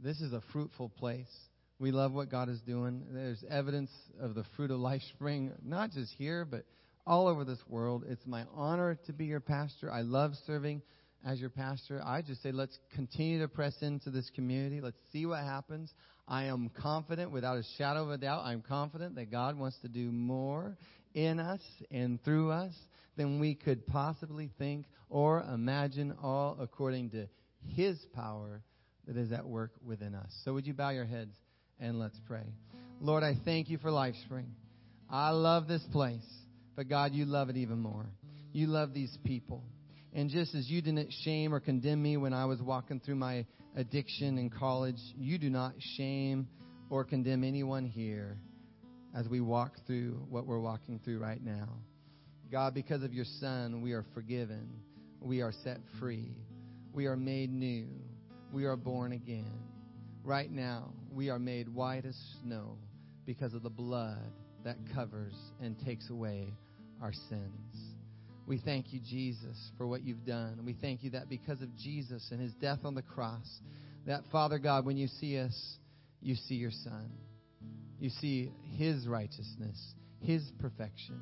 This 0.00 0.20
is 0.20 0.32
a 0.32 0.42
fruitful 0.52 0.88
place. 0.88 1.30
We 1.78 1.90
love 1.90 2.12
what 2.12 2.30
God 2.30 2.48
is 2.48 2.60
doing. 2.62 3.04
There's 3.10 3.44
evidence 3.50 3.90
of 4.18 4.34
the 4.34 4.44
fruit 4.56 4.70
of 4.70 4.78
life 4.78 5.02
spring, 5.14 5.52
not 5.62 5.90
just 5.90 6.12
here, 6.16 6.46
but 6.46 6.64
all 7.06 7.28
over 7.28 7.44
this 7.44 7.58
world. 7.68 8.04
It's 8.08 8.26
my 8.26 8.44
honor 8.54 8.98
to 9.06 9.12
be 9.12 9.26
your 9.26 9.40
pastor. 9.40 9.92
I 9.92 10.00
love 10.00 10.32
serving 10.46 10.80
as 11.24 11.38
your 11.38 11.50
pastor. 11.50 12.00
I 12.04 12.22
just 12.22 12.42
say, 12.42 12.52
let's 12.52 12.78
continue 12.94 13.40
to 13.40 13.48
press 13.48 13.74
into 13.82 14.10
this 14.10 14.30
community. 14.34 14.80
Let's 14.80 14.96
see 15.12 15.26
what 15.26 15.44
happens. 15.44 15.92
I 16.26 16.44
am 16.44 16.70
confident, 16.80 17.30
without 17.30 17.58
a 17.58 17.62
shadow 17.76 18.04
of 18.04 18.10
a 18.10 18.18
doubt, 18.18 18.44
I'm 18.44 18.62
confident 18.62 19.14
that 19.16 19.30
God 19.30 19.58
wants 19.58 19.76
to 19.82 19.88
do 19.88 20.10
more 20.10 20.76
in 21.14 21.38
us 21.38 21.60
and 21.90 22.22
through 22.24 22.50
us 22.50 22.72
than 23.16 23.38
we 23.38 23.54
could 23.54 23.86
possibly 23.86 24.50
think 24.58 24.86
or 25.08 25.42
imagine, 25.52 26.14
all 26.22 26.56
according 26.60 27.10
to 27.10 27.28
His 27.74 27.98
power 28.14 28.62
that 29.06 29.16
is 29.16 29.32
at 29.32 29.46
work 29.46 29.72
within 29.84 30.14
us. 30.14 30.32
So, 30.44 30.54
would 30.54 30.66
you 30.66 30.74
bow 30.74 30.90
your 30.90 31.04
heads 31.04 31.34
and 31.78 31.98
let's 31.98 32.18
pray? 32.26 32.54
Lord, 33.00 33.22
I 33.22 33.34
thank 33.44 33.68
you 33.68 33.78
for 33.78 33.90
LifeSpring. 33.90 34.48
I 35.08 35.30
love 35.30 35.68
this 35.68 35.84
place, 35.92 36.26
but 36.74 36.88
God, 36.88 37.12
you 37.12 37.24
love 37.24 37.50
it 37.50 37.56
even 37.56 37.78
more. 37.78 38.06
You 38.52 38.66
love 38.68 38.94
these 38.94 39.16
people. 39.24 39.62
And 40.12 40.30
just 40.30 40.54
as 40.54 40.68
you 40.68 40.80
didn't 40.80 41.12
shame 41.24 41.54
or 41.54 41.60
condemn 41.60 42.02
me 42.02 42.16
when 42.16 42.32
I 42.32 42.46
was 42.46 42.60
walking 42.60 43.00
through 43.00 43.16
my 43.16 43.44
addiction 43.76 44.38
in 44.38 44.48
college, 44.48 44.98
you 45.14 45.38
do 45.38 45.50
not 45.50 45.74
shame 45.96 46.48
or 46.88 47.04
condemn 47.04 47.44
anyone 47.44 47.84
here 47.84 48.38
as 49.14 49.28
we 49.28 49.40
walk 49.40 49.72
through 49.86 50.26
what 50.30 50.46
we're 50.46 50.60
walking 50.60 51.00
through 51.04 51.18
right 51.18 51.42
now. 51.42 51.68
God, 52.50 52.74
because 52.74 53.02
of 53.02 53.12
your 53.12 53.24
Son, 53.40 53.82
we 53.82 53.92
are 53.92 54.04
forgiven. 54.14 54.80
We 55.20 55.40
are 55.42 55.52
set 55.64 55.78
free. 55.98 56.36
We 56.92 57.06
are 57.06 57.16
made 57.16 57.50
new. 57.52 57.88
We 58.52 58.64
are 58.64 58.76
born 58.76 59.12
again. 59.12 59.60
Right 60.24 60.50
now, 60.50 60.92
we 61.12 61.30
are 61.30 61.38
made 61.38 61.68
white 61.68 62.04
as 62.04 62.16
snow 62.42 62.78
because 63.24 63.54
of 63.54 63.62
the 63.62 63.70
blood 63.70 64.32
that 64.64 64.76
covers 64.94 65.34
and 65.60 65.76
takes 65.84 66.10
away 66.10 66.52
our 67.02 67.12
sins. 67.28 67.96
We 68.46 68.58
thank 68.58 68.92
you, 68.92 69.00
Jesus, 69.00 69.56
for 69.76 69.86
what 69.86 70.02
you've 70.02 70.24
done. 70.24 70.60
We 70.64 70.74
thank 70.74 71.02
you 71.02 71.10
that 71.10 71.28
because 71.28 71.60
of 71.62 71.76
Jesus 71.76 72.28
and 72.30 72.40
his 72.40 72.52
death 72.54 72.80
on 72.84 72.94
the 72.94 73.02
cross, 73.02 73.46
that 74.06 74.22
Father 74.30 74.58
God, 74.58 74.86
when 74.86 74.96
you 74.96 75.08
see 75.08 75.38
us, 75.38 75.78
you 76.20 76.36
see 76.36 76.54
your 76.54 76.70
Son. 76.70 77.10
You 77.98 78.10
see 78.10 78.52
his 78.76 79.06
righteousness, 79.06 79.94
his 80.20 80.42
perfection. 80.60 81.20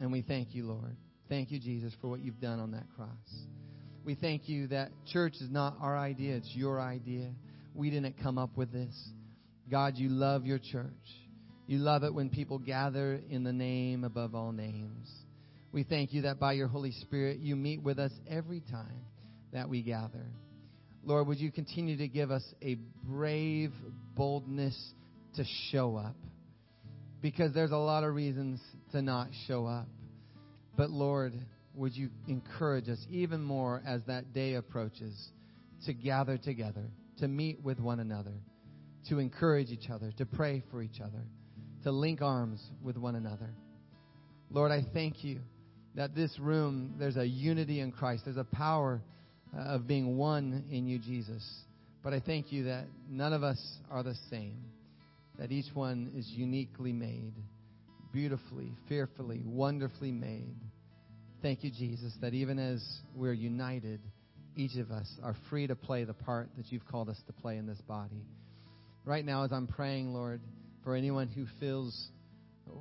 And 0.00 0.12
we 0.12 0.22
thank 0.22 0.54
you, 0.54 0.66
Lord. 0.66 0.96
Thank 1.28 1.50
you, 1.50 1.58
Jesus, 1.58 1.92
for 2.00 2.08
what 2.08 2.20
you've 2.20 2.40
done 2.40 2.60
on 2.60 2.70
that 2.72 2.86
cross. 2.96 3.08
We 4.04 4.14
thank 4.14 4.48
you 4.48 4.68
that 4.68 4.90
church 5.12 5.34
is 5.40 5.50
not 5.50 5.76
our 5.80 5.96
idea, 5.98 6.36
it's 6.36 6.54
your 6.54 6.80
idea. 6.80 7.32
We 7.74 7.90
didn't 7.90 8.14
come 8.22 8.38
up 8.38 8.56
with 8.56 8.72
this. 8.72 8.94
God, 9.70 9.94
you 9.96 10.08
love 10.08 10.46
your 10.46 10.58
church. 10.58 10.92
You 11.66 11.78
love 11.78 12.04
it 12.04 12.14
when 12.14 12.30
people 12.30 12.58
gather 12.60 13.20
in 13.28 13.42
the 13.42 13.52
name 13.52 14.04
above 14.04 14.36
all 14.36 14.52
names. 14.52 15.10
We 15.72 15.82
thank 15.82 16.12
you 16.12 16.22
that 16.22 16.38
by 16.38 16.52
your 16.52 16.68
Holy 16.68 16.92
Spirit, 16.92 17.40
you 17.40 17.56
meet 17.56 17.82
with 17.82 17.98
us 17.98 18.12
every 18.28 18.60
time 18.60 19.04
that 19.52 19.68
we 19.68 19.82
gather. 19.82 20.26
Lord, 21.04 21.26
would 21.26 21.38
you 21.38 21.50
continue 21.50 21.96
to 21.96 22.08
give 22.08 22.30
us 22.30 22.44
a 22.62 22.76
brave 23.04 23.72
boldness 24.16 24.76
to 25.34 25.44
show 25.70 25.96
up? 25.96 26.16
Because 27.20 27.52
there's 27.52 27.72
a 27.72 27.76
lot 27.76 28.04
of 28.04 28.14
reasons 28.14 28.60
to 28.92 29.02
not 29.02 29.28
show 29.48 29.66
up. 29.66 29.88
But 30.76 30.90
Lord, 30.90 31.34
would 31.74 31.96
you 31.96 32.10
encourage 32.28 32.88
us 32.88 32.98
even 33.10 33.42
more 33.42 33.82
as 33.86 34.02
that 34.06 34.32
day 34.32 34.54
approaches 34.54 35.30
to 35.86 35.92
gather 35.92 36.38
together, 36.38 36.84
to 37.18 37.28
meet 37.28 37.62
with 37.62 37.80
one 37.80 38.00
another, 38.00 38.34
to 39.08 39.18
encourage 39.18 39.70
each 39.70 39.90
other, 39.90 40.12
to 40.18 40.26
pray 40.26 40.62
for 40.70 40.82
each 40.82 41.00
other, 41.00 41.22
to 41.84 41.90
link 41.92 42.22
arms 42.22 42.60
with 42.82 42.96
one 42.96 43.14
another. 43.14 43.50
Lord, 44.50 44.72
I 44.72 44.84
thank 44.92 45.24
you 45.24 45.40
that 45.94 46.14
this 46.14 46.38
room, 46.38 46.94
there's 46.98 47.16
a 47.16 47.26
unity 47.26 47.80
in 47.80 47.92
Christ. 47.92 48.24
There's 48.24 48.36
a 48.36 48.44
power 48.44 49.00
uh, 49.56 49.60
of 49.60 49.86
being 49.86 50.16
one 50.16 50.64
in 50.70 50.86
you, 50.86 50.98
Jesus. 50.98 51.42
But 52.02 52.12
I 52.12 52.20
thank 52.20 52.52
you 52.52 52.64
that 52.64 52.84
none 53.08 53.32
of 53.32 53.42
us 53.42 53.58
are 53.90 54.02
the 54.02 54.14
same. 54.30 54.56
that 55.38 55.52
each 55.52 55.74
one 55.74 56.12
is 56.16 56.26
uniquely 56.28 56.92
made, 56.92 57.34
beautifully, 58.12 58.72
fearfully, 58.88 59.42
wonderfully 59.44 60.12
made. 60.12 60.56
Thank 61.42 61.64
you, 61.64 61.70
Jesus, 61.70 62.12
that 62.20 62.34
even 62.34 62.58
as 62.58 62.82
we're 63.14 63.32
united, 63.32 64.00
each 64.56 64.76
of 64.76 64.90
us 64.90 65.08
are 65.22 65.36
free 65.50 65.66
to 65.66 65.76
play 65.76 66.04
the 66.04 66.14
part 66.14 66.48
that 66.56 66.72
you've 66.72 66.86
called 66.86 67.08
us 67.08 67.20
to 67.26 67.32
play 67.32 67.56
in 67.58 67.66
this 67.66 67.80
body. 67.82 68.24
Right 69.04 69.24
now, 69.24 69.44
as 69.44 69.52
I'm 69.52 69.66
praying, 69.66 70.12
Lord, 70.12 70.40
for 70.82 70.96
anyone 70.96 71.28
who 71.28 71.46
feels 71.60 72.10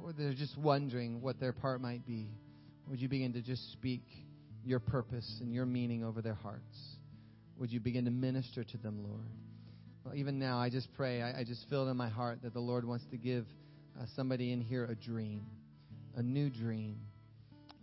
or 0.03 0.13
they're 0.13 0.33
just 0.33 0.57
wondering 0.57 1.21
what 1.21 1.39
their 1.39 1.53
part 1.53 1.81
might 1.81 2.05
be, 2.05 2.29
would 2.89 2.99
you 2.99 3.09
begin 3.09 3.33
to 3.33 3.41
just 3.41 3.71
speak 3.73 4.03
your 4.63 4.79
purpose 4.79 5.37
and 5.41 5.53
your 5.53 5.65
meaning 5.65 6.03
over 6.03 6.21
their 6.21 6.33
hearts? 6.33 6.77
Would 7.57 7.71
you 7.71 7.79
begin 7.79 8.05
to 8.05 8.11
minister 8.11 8.63
to 8.63 8.77
them, 8.77 9.03
Lord? 9.03 9.29
Well, 10.03 10.15
even 10.15 10.39
now, 10.39 10.59
I 10.59 10.69
just 10.69 10.91
pray, 10.95 11.21
I, 11.21 11.41
I 11.41 11.43
just 11.43 11.67
feel 11.69 11.87
it 11.87 11.91
in 11.91 11.97
my 11.97 12.09
heart 12.09 12.39
that 12.43 12.53
the 12.53 12.59
Lord 12.59 12.85
wants 12.85 13.05
to 13.11 13.17
give 13.17 13.45
uh, 13.99 14.05
somebody 14.15 14.51
in 14.51 14.61
here 14.61 14.85
a 14.85 14.95
dream, 14.95 15.45
a 16.15 16.21
new 16.21 16.49
dream. 16.49 16.99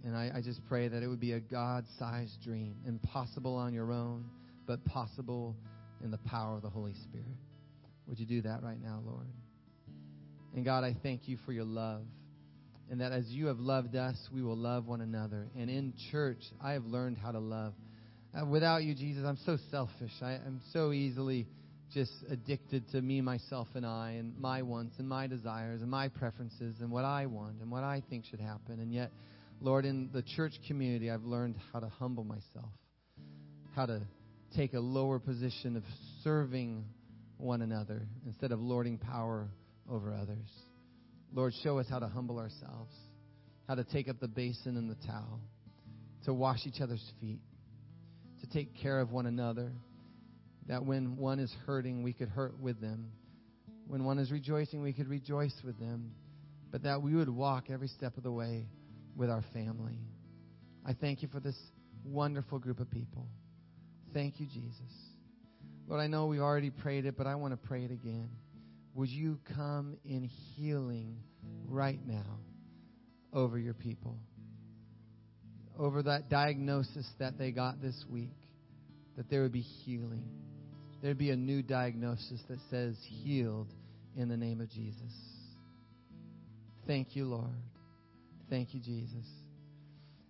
And 0.05 0.17
I, 0.17 0.33
I 0.37 0.41
just 0.41 0.65
pray 0.69 0.89
that 0.89 1.03
it 1.03 1.07
would 1.07 1.21
be 1.21 1.33
a 1.33 1.41
God 1.41 1.85
sized 1.99 2.43
dream, 2.43 2.77
impossible 2.87 3.55
on 3.55 3.73
your 3.73 3.93
own, 3.93 4.25
but 4.67 4.85
possible 4.85 5.57
in 6.03 6.11
the 6.11 6.19
power 6.19 6.57
of 6.57 6.63
the 6.63 6.71
Holy 6.71 6.95
Spirit. 6.95 7.37
Would 8.07 8.19
you 8.19 8.27
do 8.27 8.43
that 8.43 8.63
right 8.63 8.81
now, 8.83 9.01
Lord? 9.07 9.29
And 10.55 10.65
God, 10.65 10.85
I 10.85 10.97
thank 11.03 11.29
you 11.29 11.39
for 11.47 11.53
your 11.53 11.65
love. 11.65 12.03
And 12.91 13.01
that 13.01 13.13
as 13.13 13.27
you 13.29 13.47
have 13.47 13.59
loved 13.59 13.97
us, 13.97 14.17
we 14.35 14.43
will 14.43 14.57
love 14.57 14.87
one 14.87 15.01
another. 15.01 15.49
And 15.57 15.71
in 15.71 15.95
church, 16.11 16.43
I 16.61 16.73
have 16.73 16.85
learned 16.85 17.17
how 17.17 17.33
to 17.33 17.39
love. 17.39 17.73
Uh, 18.35 18.45
without 18.45 18.83
you, 18.83 18.95
Jesus, 18.95 19.25
I'm 19.27 19.39
so 19.47 19.57
selfish. 19.71 20.13
I, 20.21 20.33
I'm 20.33 20.61
so 20.73 20.93
easily 20.93 21.47
just 21.95 22.13
addicted 22.31 22.91
to 22.91 23.01
me, 23.01 23.21
myself, 23.21 23.69
and 23.75 23.87
I, 23.87 24.17
and 24.19 24.39
my 24.39 24.63
wants 24.63 24.99
and 24.99 25.09
my 25.09 25.27
desires 25.27 25.83
and 25.83 25.91
my 25.91 26.09
preferences 26.09 26.77
and 26.81 26.91
what 26.91 27.05
I 27.05 27.27
want 27.27 27.61
and 27.61 27.71
what 27.71 27.85
I 27.85 28.03
think 28.11 28.25
should 28.25 28.41
happen. 28.41 28.81
And 28.81 28.93
yet, 28.93 29.11
Lord, 29.63 29.85
in 29.85 30.11
the 30.13 30.23
church 30.23 30.55
community, 30.67 31.09
I've 31.09 31.23
learned 31.23 31.55
how 31.73 31.79
to 31.79 31.89
humble 31.89 32.25
myself, 32.25 32.73
how 33.77 33.87
to 33.87 34.01
take 34.57 34.75
a 34.75 34.81
lower 34.81 35.21
position 35.21 35.77
of 35.77 35.85
serving 36.25 36.85
one 37.37 37.63
another 37.63 38.09
instead 38.27 38.51
of 38.51 38.59
lording 38.59 38.99
power 38.99 39.47
over 39.89 40.13
others. 40.13 40.49
Lord, 41.33 41.53
show 41.63 41.79
us 41.79 41.87
how 41.89 42.01
to 42.01 42.09
humble 42.09 42.41
ourselves, 42.41 42.93
how 43.69 43.77
to 43.77 43.85
take 43.85 44.09
up 44.09 44.19
the 44.19 44.27
basin 44.27 44.77
and 44.77 44.91
the 44.91 45.07
towel, 45.07 45.41
to 46.25 46.35
wash 46.35 46.67
each 46.67 46.81
other's 46.81 47.13
feet, 47.21 47.39
to 48.41 48.49
take 48.49 48.77
care 48.83 48.99
of 48.99 49.13
one 49.13 49.27
another, 49.27 49.71
that 50.67 50.85
when 50.85 51.17
one 51.17 51.39
is 51.39 51.55
hurting, 51.67 52.03
we 52.03 52.13
could 52.13 52.29
hurt 52.29 52.59
with 52.59 52.81
them. 52.81 53.13
When 53.87 54.03
one 54.03 54.19
is 54.19 54.33
rejoicing, 54.33 54.83
we 54.83 54.93
could 54.93 55.09
rejoice 55.09 55.55
with 55.65 55.79
them. 55.79 56.17
But 56.73 56.83
that 56.83 57.01
we 57.01 57.15
would 57.15 57.29
walk 57.29 57.71
every 57.71 57.89
step 57.89 58.17
of 58.17 58.25
the 58.25 58.33
way 58.33 58.67
with 59.17 59.31
our 59.31 59.45
family. 59.53 59.99
I 60.85 60.95
thank 60.95 61.23
you 61.23 61.29
for 61.29 61.41
this 61.41 61.57
wonderful 62.05 62.59
group 62.59 62.81
of 62.81 62.91
people. 62.91 63.27
Thank 64.13 64.41
you, 64.41 64.47
Jesus. 64.47 64.93
Lord, 65.87 66.01
I 66.01 66.07
know 66.07 66.27
we've 66.27 66.41
already 66.41 66.71
prayed 66.71 67.07
it, 67.07 67.17
but 67.17 67.27
I 67.27 67.35
want 67.35 67.53
to 67.53 67.69
pray 67.69 67.85
it 67.85 67.91
again. 67.91 68.31
Would 68.95 69.09
you 69.09 69.39
come 69.57 69.97
in 70.05 70.29
healing 70.55 71.19
right 71.67 71.99
now 72.07 72.39
over 73.33 73.59
your 73.59 73.75
people? 73.75 74.19
Over 75.79 76.03
that 76.03 76.29
diagnosis 76.29 77.07
that 77.19 77.39
they 77.39 77.51
got 77.51 77.81
this 77.81 78.05
week, 78.11 78.37
that 79.17 79.31
there 79.31 79.43
would 79.43 79.53
be 79.53 79.61
healing. 79.61 80.29
There'd 81.03 81.19
be 81.19 81.31
a 81.31 81.37
new 81.37 81.63
diagnosis 81.63 82.41
that 82.49 82.59
says 82.71 82.97
healed 83.09 83.73
in 84.17 84.29
the 84.29 84.37
name 84.37 84.61
of 84.61 84.71
Jesus. 84.71 85.13
Thank 86.87 87.17
you, 87.17 87.25
Lord. 87.25 87.72
Thank 88.53 88.75
you, 88.75 88.81
Jesus. 88.81 89.25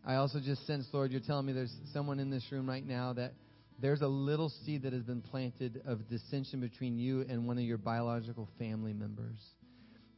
I 0.07 0.15
also 0.15 0.39
just 0.39 0.65
sense, 0.65 0.87
Lord, 0.93 1.11
you're 1.11 1.21
telling 1.21 1.45
me 1.45 1.53
there's 1.53 1.75
someone 1.93 2.21
in 2.21 2.31
this 2.31 2.45
room 2.53 2.69
right 2.69 2.87
now 2.87 3.13
that 3.15 3.33
there's 3.81 4.01
a 4.01 4.07
little 4.07 4.49
seed 4.65 4.85
that 4.85 4.93
has 4.93 5.03
been 5.03 5.23
planted 5.23 5.83
of 5.85 6.09
dissension 6.09 6.61
between 6.61 7.01
you 7.01 7.27
and 7.29 7.49
one 7.49 7.59
of 7.59 7.65
your 7.65 7.79
biological 7.79 8.49
family 8.61 8.93
members. 8.93 9.41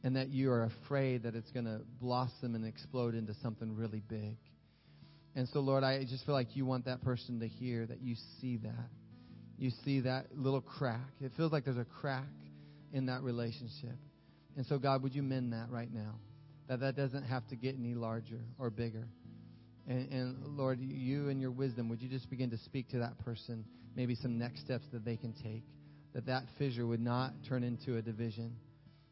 And 0.03 0.15
that 0.17 0.27
you 0.27 0.51
are 0.51 0.65
afraid 0.65 1.23
that 1.23 1.33
it's 1.33 1.49
going 1.49 1.65
to 1.65 1.81
blossom 1.99 2.53
and 2.53 2.63
explode 2.63 3.15
into 3.15 3.33
something 3.41 3.75
really 3.75 4.03
big. 4.07 4.37
And 5.35 5.49
so, 5.49 5.61
Lord, 5.61 5.83
I 5.83 6.03
just 6.03 6.27
feel 6.27 6.35
like 6.35 6.55
you 6.55 6.63
want 6.63 6.85
that 6.85 7.01
person 7.01 7.39
to 7.39 7.47
hear 7.47 7.87
that 7.87 8.03
you 8.03 8.13
see 8.39 8.57
that. 8.57 8.89
You 9.57 9.71
see 9.83 10.01
that 10.01 10.27
little 10.37 10.61
crack. 10.61 11.09
It 11.21 11.31
feels 11.35 11.51
like 11.51 11.65
there's 11.65 11.75
a 11.77 11.87
crack 12.01 12.29
in 12.93 13.07
that 13.07 13.23
relationship. 13.23 13.97
And 14.55 14.63
so, 14.67 14.77
God, 14.77 15.01
would 15.01 15.15
you 15.15 15.23
mend 15.23 15.53
that 15.53 15.71
right 15.71 15.91
now? 15.91 16.19
That 16.67 16.79
that 16.79 16.95
doesn't 16.95 17.23
have 17.23 17.47
to 17.47 17.55
get 17.55 17.75
any 17.75 17.93
larger 17.93 18.39
or 18.57 18.69
bigger. 18.69 19.07
And, 19.87 20.11
and, 20.11 20.57
Lord, 20.57 20.79
you 20.79 21.29
and 21.29 21.39
your 21.39 21.51
wisdom, 21.51 21.89
would 21.89 22.01
you 22.01 22.09
just 22.09 22.29
begin 22.29 22.49
to 22.49 22.57
speak 22.57 22.89
to 22.89 22.99
that 22.99 23.19
person, 23.19 23.63
maybe 23.95 24.15
some 24.15 24.39
next 24.39 24.61
steps 24.61 24.85
that 24.91 25.05
they 25.05 25.15
can 25.15 25.33
take, 25.43 25.63
that 26.13 26.25
that 26.25 26.43
fissure 26.57 26.87
would 26.87 27.01
not 27.01 27.33
turn 27.47 27.63
into 27.63 27.97
a 27.97 28.01
division, 28.01 28.55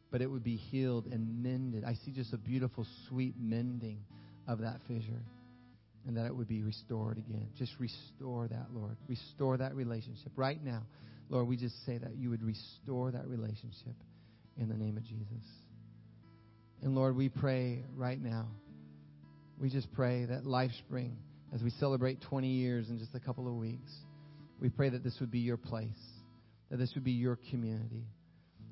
but 0.10 0.22
it 0.22 0.28
would 0.28 0.44
be 0.44 0.56
healed 0.56 1.06
and 1.06 1.44
mended. 1.44 1.84
I 1.84 1.94
see 2.06 2.12
just 2.12 2.34
a 2.34 2.38
beautiful, 2.38 2.88
sweet 3.08 3.36
mending 3.40 4.00
of 4.48 4.60
that 4.60 4.80
fissure, 4.88 5.24
and 6.08 6.18
that 6.18 6.26
it 6.26 6.36
would 6.36 6.48
be 6.48 6.64
restored 6.64 7.18
again. 7.18 7.50
Just 7.56 7.74
restore 7.80 8.48
that, 8.48 8.68
Lord. 8.74 8.98
Restore 9.08 9.58
that 9.58 9.76
relationship. 9.76 10.32
Right 10.36 10.64
now, 10.64 10.82
Lord, 11.30 11.48
we 11.48 11.56
just 11.56 11.86
say 11.86 12.00
that 12.00 12.16
you 12.16 12.30
would 12.32 12.42
restore 12.42 13.12
that 13.12 13.28
relationship 13.28 13.96
in 14.58 14.70
the 14.70 14.76
name 14.76 14.98
of 14.98 15.04
Jesus. 15.04 15.46
And 16.84 16.96
Lord, 16.96 17.16
we 17.16 17.30
pray 17.30 17.84
right 17.96 18.22
now 18.22 18.48
we 19.64 19.70
just 19.70 19.92
pray 19.94 20.26
that 20.26 20.44
LifeSpring, 20.44 21.14
as 21.54 21.62
we 21.62 21.70
celebrate 21.80 22.22
20 22.22 22.48
years 22.50 22.90
in 22.90 22.98
just 22.98 23.16
a 23.16 23.20
couple 23.20 23.48
of 23.48 23.54
weeks, 23.54 23.92
we 24.60 24.70
pray 24.70 24.90
that 24.90 25.04
this 25.04 25.16
would 25.22 25.32
be 25.32 25.40
your 25.40 25.56
place, 25.56 25.88
that 26.70 26.78
this 26.78 26.92
would 26.96 27.04
be 27.04 27.12
your 27.12 27.38
community. 27.50 28.04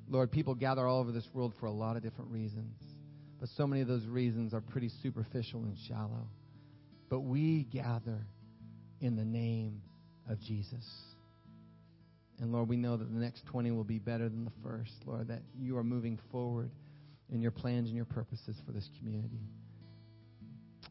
Lord, 0.08 0.30
people 0.30 0.54
gather 0.54 0.86
all 0.86 1.00
over 1.00 1.12
this 1.12 1.26
world 1.32 1.54
for 1.60 1.66
a 1.66 1.72
lot 1.72 1.96
of 1.96 2.02
different 2.02 2.30
reasons, 2.30 2.76
but 3.40 3.48
so 3.56 3.66
many 3.66 3.80
of 3.80 3.88
those 3.88 4.04
reasons 4.06 4.52
are 4.52 4.60
pretty 4.60 4.90
superficial 5.02 5.62
and 5.62 5.76
shallow. 5.88 6.28
But 7.08 7.20
we 7.20 7.64
gather 7.72 8.26
in 9.00 9.16
the 9.16 9.24
name 9.24 9.80
of 10.28 10.40
Jesus. 10.40 10.84
And 12.38 12.52
Lord, 12.52 12.68
we 12.68 12.76
know 12.76 12.96
that 12.96 13.10
the 13.10 13.18
next 13.18 13.46
20 13.46 13.70
will 13.70 13.84
be 13.84 13.98
better 13.98 14.28
than 14.28 14.44
the 14.44 14.52
first, 14.62 14.92
Lord, 15.06 15.28
that 15.28 15.42
you 15.58 15.76
are 15.78 15.84
moving 15.84 16.18
forward 16.30 16.70
in 17.32 17.40
your 17.40 17.50
plans 17.50 17.88
and 17.88 17.96
your 17.96 18.04
purposes 18.04 18.56
for 18.64 18.72
this 18.72 18.88
community. 18.98 19.40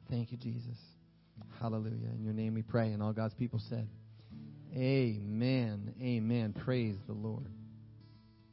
Thank 0.09 0.31
you, 0.31 0.37
Jesus. 0.37 0.77
Hallelujah. 1.59 2.09
In 2.15 2.23
your 2.23 2.33
name 2.33 2.55
we 2.55 2.63
pray. 2.63 2.91
And 2.91 3.01
all 3.01 3.13
God's 3.13 3.35
people 3.35 3.61
said, 3.69 3.87
Amen. 4.75 5.93
Amen. 6.01 6.53
Praise 6.65 6.95
the 7.07 7.13
Lord. 7.13 7.47